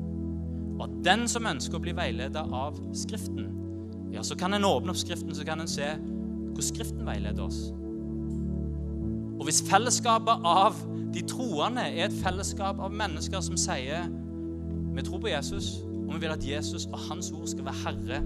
Og 0.74 0.84
at 0.88 0.98
den 1.06 1.28
som 1.30 1.46
ønsker 1.46 1.78
å 1.78 1.84
bli 1.84 1.94
veiledet 1.96 2.44
av 2.56 2.82
Skriften, 2.98 3.52
ja, 4.16 4.26
så 4.26 4.36
kan 4.40 4.58
en 4.58 4.66
åpne 4.66 4.94
opp 4.94 5.00
Skriften, 5.00 5.36
så 5.38 5.46
kan 5.46 5.62
en 5.62 5.70
se 5.70 5.94
hvor 6.02 6.66
Skriften 6.66 7.06
veileder 7.06 7.46
oss. 7.46 7.68
Og 9.38 9.46
hvis 9.46 9.64
fellesskapet 9.70 10.46
av 10.48 10.82
de 11.14 11.22
troende 11.30 11.86
er 11.94 12.08
et 12.08 12.22
fellesskap 12.24 12.82
av 12.82 12.94
mennesker 12.96 13.42
som 13.44 13.58
sier 13.60 14.10
vi 14.94 15.02
tror 15.06 15.22
på 15.22 15.32
Jesus, 15.32 15.76
og 16.14 16.20
vi 16.20 16.28
vil 16.28 16.34
at 16.36 16.44
Jesus 16.46 16.86
og 16.86 17.00
hans 17.10 17.32
ord 17.34 17.48
skal 17.50 17.66
være 17.66 17.80
herre 17.82 18.20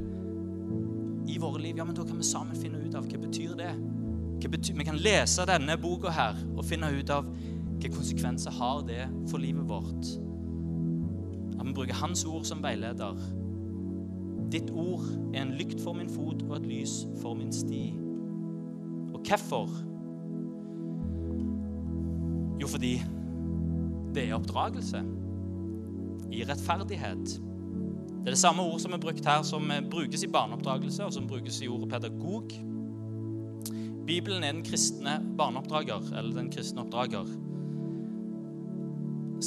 i 1.27 1.37
våre 1.39 1.61
liv, 1.61 1.77
ja, 1.79 1.85
men 1.87 1.95
da 1.95 2.03
kan 2.03 2.19
vi 2.19 2.25
sammen 2.27 2.59
finne 2.59 2.81
ut 2.83 2.95
av 2.95 3.07
hva 3.07 3.19
betyr 3.21 3.53
det 3.55 3.71
hva 4.37 4.49
betyr, 4.51 4.75
Vi 4.77 4.85
kan 4.85 4.99
lese 4.99 5.45
denne 5.47 5.77
boka 5.79 6.11
her 6.11 6.35
og 6.57 6.65
finne 6.67 6.91
ut 6.93 7.09
av 7.09 7.25
hvilke 7.25 7.95
konsekvenser 7.95 8.51
har 8.51 8.83
det 8.87 9.05
for 9.31 9.39
livet 9.41 9.63
vårt. 9.69 10.11
At 11.57 11.65
vi 11.65 11.73
bruker 11.73 11.97
hans 12.01 12.25
ord 12.25 12.43
som 12.45 12.61
veileder. 12.63 13.17
Ditt 14.51 14.69
ord 14.71 15.07
er 15.33 15.41
en 15.41 15.55
lykt 15.57 15.81
for 15.81 15.97
min 15.97 16.11
fot 16.11 16.43
og 16.49 16.55
et 16.59 16.67
lys 16.67 16.99
for 17.21 17.39
min 17.39 17.53
sti. 17.53 17.95
Og 19.13 19.23
hvorfor? 19.23 19.71
Jo, 22.61 22.67
fordi 22.67 22.93
det 24.15 24.27
er 24.27 24.37
oppdragelse 24.37 25.03
i 26.31 26.43
rettferdighet. 26.43 27.46
Det 28.27 28.33
er 28.33 28.35
det 28.35 28.41
samme 28.41 28.63
ord 28.67 28.81
som 28.83 28.91
er 28.91 28.99
brukt 28.99 29.23
her, 29.23 29.43
som 29.47 29.69
brukes 29.87 30.23
i 30.25 30.27
barneoppdragelse, 30.27 31.05
og 31.05 31.13
som 31.15 31.29
brukes 31.29 31.61
i 31.63 31.67
ordet 31.71 31.87
pedagog. 31.93 32.51
Bibelen 34.03 34.43
er 34.43 34.51
den 34.51 34.65
kristne 34.67 35.13
barneoppdrager, 35.37 36.09
eller 36.11 36.35
den 36.35 36.49
kristne 36.51 36.83
oppdrager. 36.83 37.23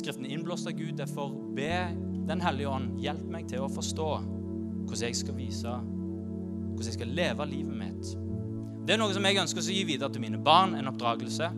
Skriften 0.00 0.24
innblåst 0.24 0.72
av 0.72 0.78
Gud. 0.80 0.96
Derfor 0.96 1.28
be 1.52 1.68
Den 2.30 2.40
hellige 2.40 2.72
ånd 2.72 2.96
hjelp 3.04 3.28
meg 3.28 3.52
til 3.52 3.66
å 3.66 3.68
forstå 3.68 4.08
hvordan 4.16 5.04
jeg 5.04 5.16
skal 5.18 5.36
vise 5.36 5.76
hvordan 5.76 6.88
jeg 6.88 6.96
skal 6.96 7.16
leve 7.20 7.50
livet 7.52 7.76
mitt. 7.76 8.16
Det 8.88 8.96
er 8.96 9.04
noe 9.04 9.12
som 9.12 9.28
jeg 9.28 9.42
ønsker 9.44 9.60
å 9.60 9.76
gi 9.76 9.84
videre 9.92 10.08
til 10.08 10.24
mine 10.24 10.40
barn, 10.40 10.72
en 10.78 10.88
oppdragelse. 10.88 11.52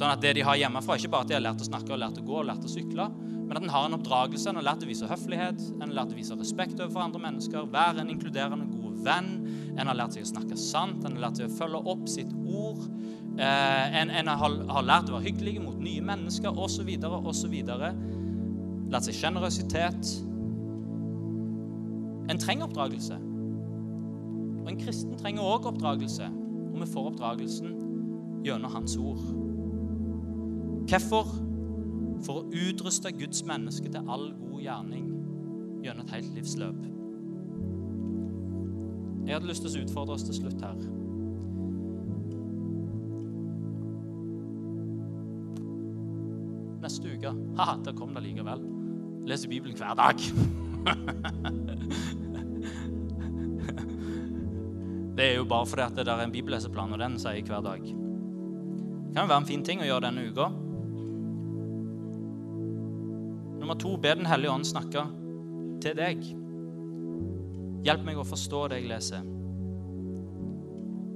Sånn 0.00 0.14
at 0.14 0.24
det 0.24 0.38
de 0.40 0.48
har 0.48 0.56
hjemmefra, 0.56 0.96
ikke 0.96 1.12
bare 1.12 1.28
at 1.28 1.28
de 1.28 1.36
har 1.42 1.44
lært 1.44 1.60
å 1.60 1.68
snakke 1.68 1.92
og 1.92 2.00
lært 2.00 2.22
å 2.22 2.24
gå 2.24 2.40
og 2.40 2.48
lært 2.48 2.64
å 2.64 2.72
sykle, 2.72 3.10
Men 3.48 3.56
at 3.56 3.62
en 3.62 3.72
har 3.72 3.86
en 3.86 3.96
oppdragelse. 3.96 4.50
En 4.50 4.60
har 4.60 4.66
lært 4.66 4.84
å 4.84 4.88
vise 4.90 5.08
høflighet, 5.08 5.62
en 5.78 5.86
har 5.86 5.94
lært 6.02 6.12
å 6.12 6.18
vise 6.18 6.36
respekt 6.36 6.76
overfor 6.76 7.06
andre 7.06 7.22
mennesker, 7.22 7.70
være 7.72 8.02
en 8.02 8.12
inkluderende, 8.12 8.68
god 8.74 8.98
venn. 9.06 9.30
En 9.78 9.88
har 9.88 9.96
lært 9.96 10.18
seg 10.18 10.26
å 10.26 10.32
snakke 10.34 10.58
sant, 10.60 11.00
en 11.06 11.16
har 11.16 11.28
lært 11.28 11.40
seg 11.40 11.48
å 11.48 11.56
følge 11.56 11.80
opp 11.94 12.04
sitt 12.12 12.34
ord. 12.44 12.84
Eh, 13.38 13.98
en, 14.02 14.12
en 14.12 14.32
har, 14.34 14.58
har, 14.68 14.84
lært 14.84 15.08
å 15.08 15.16
være 15.16 15.30
hyggelig 15.30 15.56
mot 15.64 15.80
nye 15.80 16.04
mennesker 16.04 16.60
osv. 16.60 16.90
osv. 17.32 17.56
Lært 18.92 19.08
seg 19.08 19.16
sjenerøsitet. 19.22 20.14
En 22.28 22.40
trenger 22.42 22.68
oppdragelse. 22.68 23.16
Og 24.60 24.72
en 24.74 24.80
kristen 24.84 25.16
trenger 25.16 25.48
òg 25.48 25.72
oppdragelse. 25.72 26.28
Og 26.74 26.80
vi 26.82 26.92
får 26.92 27.12
oppdragelsen 27.14 27.76
gjennom 28.44 28.76
Hans 28.76 29.00
ord. 29.00 29.22
Hvorfor? 30.88 31.47
For 32.26 32.40
å 32.40 32.46
utruste 32.50 33.12
Guds 33.14 33.44
menneske 33.46 33.90
til 33.92 34.10
all 34.10 34.32
god 34.40 34.60
gjerning 34.62 35.06
gjennom 35.84 36.06
et 36.06 36.14
helt 36.16 36.32
livsløp. 36.34 36.80
Jeg 39.28 39.36
hadde 39.36 39.50
lyst 39.50 39.62
til 39.64 39.74
å 39.76 39.82
utfordre 39.84 40.14
oss 40.16 40.24
til 40.24 40.38
slutt 40.38 40.62
her. 40.64 40.78
Neste 46.80 47.12
uke 47.12 47.30
Haha, 47.58 47.74
der 47.84 47.92
kom 47.98 48.14
det 48.16 48.22
likevel. 48.24 48.60
Leser 49.28 49.48
Bibelen 49.52 49.76
hver 49.76 49.94
dag. 49.98 50.16
det 55.18 55.24
er 55.26 55.34
jo 55.36 55.44
bare 55.50 55.66
fordi 55.66 55.82
at 55.84 55.96
det 55.98 56.06
der 56.08 56.16
er 56.16 56.24
en 56.24 56.32
bibelleseplan, 56.32 56.92
og 56.96 56.98
den 57.02 57.18
sier 57.20 57.44
hver 57.44 57.60
dag. 57.66 57.82
Det 57.84 59.12
kan 59.12 59.24
jo 59.26 59.32
være 59.34 59.42
en 59.42 59.50
fin 59.50 59.64
ting 59.66 59.80
å 59.84 59.88
gjøre 59.90 60.06
denne 60.08 60.24
uka. 60.30 60.46
Nummer 63.68 63.80
to, 63.80 63.96
be 63.96 64.14
Den 64.14 64.26
hellige 64.26 64.50
ånd 64.50 64.64
snakke 64.64 65.02
til 65.84 65.96
deg. 65.98 66.22
Hjelp 67.84 68.06
meg 68.06 68.16
å 68.16 68.24
forstå 68.24 68.62
det 68.72 68.78
jeg 68.78 68.88
leser. 68.88 69.26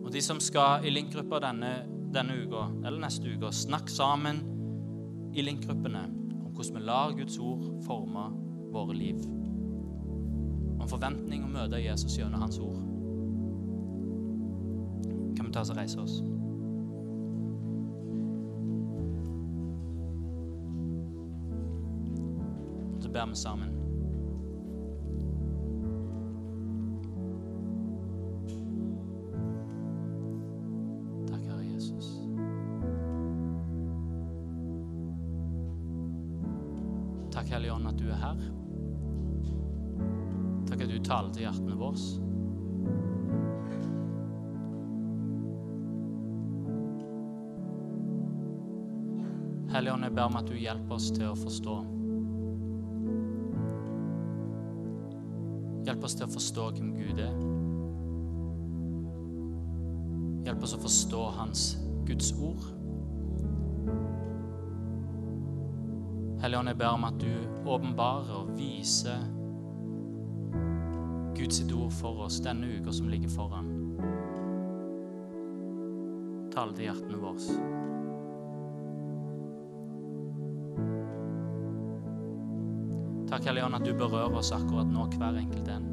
Og 0.02 0.10
de 0.12 0.20
som 0.20 0.36
skal 0.36 0.84
i 0.84 0.92
linkgruppa 0.92 1.40
denne, 1.40 1.70
denne 2.12 2.36
uka, 2.42 2.66
eller 2.82 3.00
neste 3.06 3.32
uke, 3.32 3.48
snakk 3.56 3.88
sammen 3.88 4.42
i 5.32 5.46
linkgruppene 5.46 6.04
om 6.42 6.52
hvordan 6.52 6.76
vi 6.76 6.84
lar 6.90 7.16
Guds 7.16 7.40
ord 7.40 7.64
forme 7.88 8.26
våre 8.76 8.98
liv. 9.00 9.24
Om 10.76 10.84
forventning 10.92 11.48
å 11.48 11.54
møte 11.56 11.80
Jesus 11.80 12.20
gjennom 12.20 12.44
Hans 12.44 12.60
ord. 12.60 12.84
Kan 15.38 15.48
vi 15.48 15.56
ta 15.56 15.64
oss 15.64 15.72
og 15.72 15.80
reise 15.80 16.04
oss? 16.04 16.20
Ber 23.12 23.26
vi 23.26 23.36
sammen. 23.36 23.68
Takk, 31.28 31.44
Herre 31.44 31.64
Jesus. 31.64 32.20
Takk, 37.32 37.46
Hellige 37.48 37.72
at 37.86 37.98
du 37.98 38.08
er 38.08 38.20
her. 38.24 38.36
Takk 40.68 40.80
at 40.80 40.88
du 40.88 40.98
taler 41.04 41.32
til 41.32 41.44
hjertene 41.44 41.76
våre. 41.76 41.96
Hellige 49.72 49.92
Ånd, 49.92 50.04
jeg 50.04 50.14
ber 50.14 50.28
om 50.28 50.36
at 50.36 50.48
du 50.48 50.56
hjelper 50.56 50.94
oss 50.96 51.12
til 51.16 51.30
å 51.30 51.36
forstå. 51.36 52.01
Oss 56.12 56.18
til 56.18 56.28
å 56.28 56.32
forstå 56.32 56.64
hvem 56.76 56.92
Gud 56.96 57.20
er. 57.22 57.36
Hjelp 60.46 60.64
oss 60.66 60.74
å 60.76 60.80
forstå 60.82 61.20
Hans 61.38 61.62
Guds 62.08 62.32
ord. 62.36 62.64
Hellige 66.42 66.64
jeg 66.68 66.78
ber 66.80 66.96
om 66.96 67.06
at 67.06 67.20
du 67.22 67.30
åpenbarer 67.70 68.32
og 68.42 68.50
viser 68.58 69.22
Guds 71.38 71.62
ord 71.70 71.94
for 71.94 72.26
oss 72.26 72.40
denne 72.42 72.74
uka 72.76 72.92
som 72.92 73.08
ligger 73.08 73.30
foran. 73.32 73.70
Tale 76.52 76.76
til 76.76 76.90
hjertene 76.90 77.22
våre. 77.22 77.56
Takk, 83.32 83.48
Hellige 83.48 83.72
at 83.72 83.86
du 83.86 83.94
berører 83.96 84.36
oss 84.42 84.52
akkurat 84.52 84.90
nå, 84.92 85.06
hver 85.16 85.40
enkelt 85.40 85.72
en. 85.72 85.91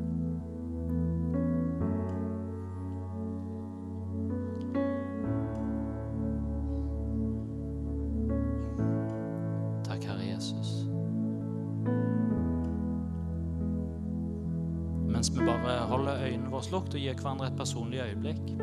Våre 16.89 16.95
lukket 16.95 16.95
og 16.95 16.99
gir 16.99 17.15
hverandre 17.15 17.47
et 17.47 17.58
personlig 17.58 17.99
øyeblikk. 18.02 18.58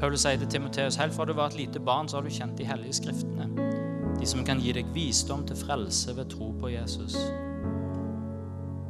Paulus 0.00 0.20
sier 0.20 0.38
til 0.38 0.48
Timoteus, 0.48 0.96
helt 0.96 1.12
fra 1.12 1.24
du 1.24 1.32
var 1.32 1.48
et 1.48 1.56
lite 1.56 1.80
barn, 1.80 2.08
så 2.08 2.16
har 2.16 2.22
du 2.22 2.30
kjent 2.30 2.58
de 2.58 2.64
hellige 2.64 2.92
skriftene 2.92 3.48
de 4.20 4.26
som 4.26 4.44
kan 4.44 4.58
gi 4.58 4.72
deg 4.72 4.86
visdom 4.94 5.44
til 5.46 5.56
frelse 5.56 6.16
ved 6.16 6.28
tro 6.30 6.52
på 6.60 6.68
Jesus. 6.68 7.14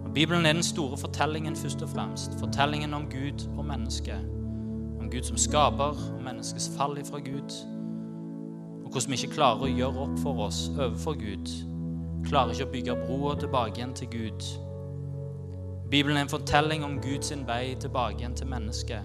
Og 0.04 0.12
Bibelen 0.14 0.46
er 0.46 0.54
den 0.54 0.62
store 0.62 0.96
fortellingen 0.96 1.56
først 1.56 1.82
og 1.82 1.88
fremst. 1.88 2.32
Fortellingen 2.40 2.94
om 2.94 3.04
Gud 3.10 3.44
og 3.58 3.64
mennesket. 3.64 4.24
Om 5.00 5.10
Gud 5.10 5.22
som 5.22 5.36
skaper, 5.36 6.00
om 6.16 6.24
menneskets 6.24 6.70
fall 6.76 6.98
ifra 6.98 7.18
Gud. 7.18 7.52
Og 8.84 8.90
hvordan 8.90 9.10
vi 9.10 9.20
ikke 9.20 9.34
klarer 9.34 9.66
å 9.66 9.68
gjøre 9.68 10.06
opp 10.06 10.16
for 10.22 10.46
oss 10.46 10.70
overfor 10.78 11.18
Gud. 11.20 11.52
Klarer 12.24 12.56
ikke 12.56 12.70
å 12.70 12.72
bygge 12.72 12.96
broa 13.04 13.36
tilbake 13.36 13.82
igjen 13.82 13.94
til 13.94 14.08
Gud. 14.08 14.67
Bibelen 15.90 16.16
er 16.16 16.22
en 16.22 16.28
fortelling 16.28 16.84
om 16.84 16.98
Guds 17.00 17.32
vei 17.46 17.76
tilbake 17.80 18.18
igjen 18.18 18.34
til 18.36 18.46
mennesket. 18.46 19.02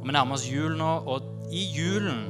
Og 0.00 0.06
Vi 0.06 0.12
nærmer 0.12 0.34
oss 0.34 0.48
jul 0.52 0.76
nå, 0.76 0.92
og 1.06 1.20
i 1.52 1.64
julen 1.76 2.22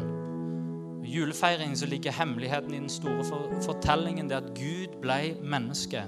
julefeiringen 1.05 1.77
så 1.77 1.87
ligger 1.87 2.13
hemmeligheten 2.13 2.75
i 2.75 2.79
den 2.79 2.89
store 2.89 3.25
fortellingen 3.63 4.29
det 4.29 4.37
at 4.37 4.51
Gud 4.55 4.99
ble 5.03 5.37
menneske. 5.43 6.03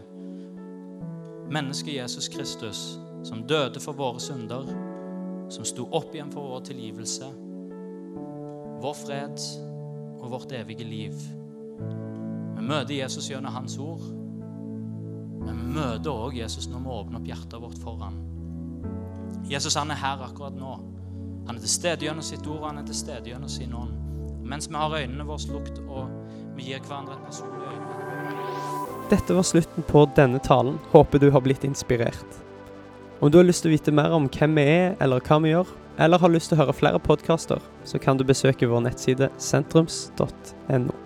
Mennesket 1.51 1.97
Jesus 1.97 2.29
Kristus, 2.29 2.99
som 3.25 3.47
døde 3.49 3.81
for 3.81 3.93
våre 3.93 4.21
synder, 4.21 4.67
som 5.51 5.65
sto 5.65 5.89
opp 5.93 6.15
igjen 6.15 6.33
for 6.33 6.49
vår 6.55 6.65
tilgivelse, 6.71 7.29
vår 8.83 8.97
fred 9.05 9.47
og 10.21 10.31
vårt 10.31 10.53
evige 10.53 10.85
liv. 10.85 11.15
Vi 12.57 12.63
møter 12.63 12.95
Jesus 12.95 13.31
gjennom 13.31 13.53
Hans 13.53 13.79
ord, 13.79 14.22
men 15.43 15.59
vi 15.59 15.75
møter 15.79 16.13
òg 16.13 16.39
Jesus 16.39 16.69
når 16.71 16.85
vi 16.85 16.95
åpner 16.99 17.21
opp 17.21 17.33
hjertet 17.33 17.59
vårt 17.63 17.83
for 17.83 17.99
ham. 18.05 18.21
Jesus 19.49 19.77
han 19.77 19.91
er 19.91 20.01
her 20.01 20.23
akkurat 20.25 20.55
nå. 20.57 20.79
Han 21.49 21.59
er 21.59 21.65
til 21.65 21.75
stede 21.75 22.07
gjennom 22.07 22.25
sitt 22.25 22.47
ord, 22.47 22.69
han 22.69 22.81
er 22.81 22.87
til 22.87 22.99
stede 23.03 23.33
gjennom 23.33 23.51
sin 23.51 23.75
ånd 23.75 24.03
mens 24.53 24.71
vi 24.71 24.75
har 24.75 24.95
øynene 24.99 25.25
våre 25.25 25.53
lukket 25.53 25.79
og 25.89 26.09
vi 26.57 26.69
gir 26.71 26.81
hverandre 26.85 27.17
et 27.17 27.27
personlig 27.27 27.69
øyeblikk. 27.69 29.11
Dette 29.13 29.37
var 29.37 29.47
slutten 29.47 29.87
på 29.89 30.07
denne 30.17 30.41
talen. 30.45 30.79
Håper 30.93 31.21
du 31.21 31.31
har 31.31 31.45
blitt 31.45 31.65
inspirert. 31.65 32.41
Om 33.21 33.31
du 33.31 33.39
har 33.39 33.47
lyst 33.47 33.63
til 33.65 33.71
å 33.71 33.77
vite 33.77 33.95
mer 33.95 34.15
om 34.17 34.29
hvem 34.33 34.57
vi 34.59 34.67
er, 34.67 34.97
eller 35.01 35.23
hva 35.25 35.39
vi 35.45 35.53
gjør, 35.53 35.69
eller 36.03 36.19
har 36.19 36.33
lyst 36.33 36.51
til 36.51 36.59
å 36.59 36.63
høre 36.65 36.77
flere 36.77 37.01
podkaster, 37.01 37.61
så 37.85 38.01
kan 38.01 38.19
du 38.19 38.25
besøke 38.27 38.69
vår 38.69 38.87
nettside 38.89 39.29
sentrums.no. 39.39 41.02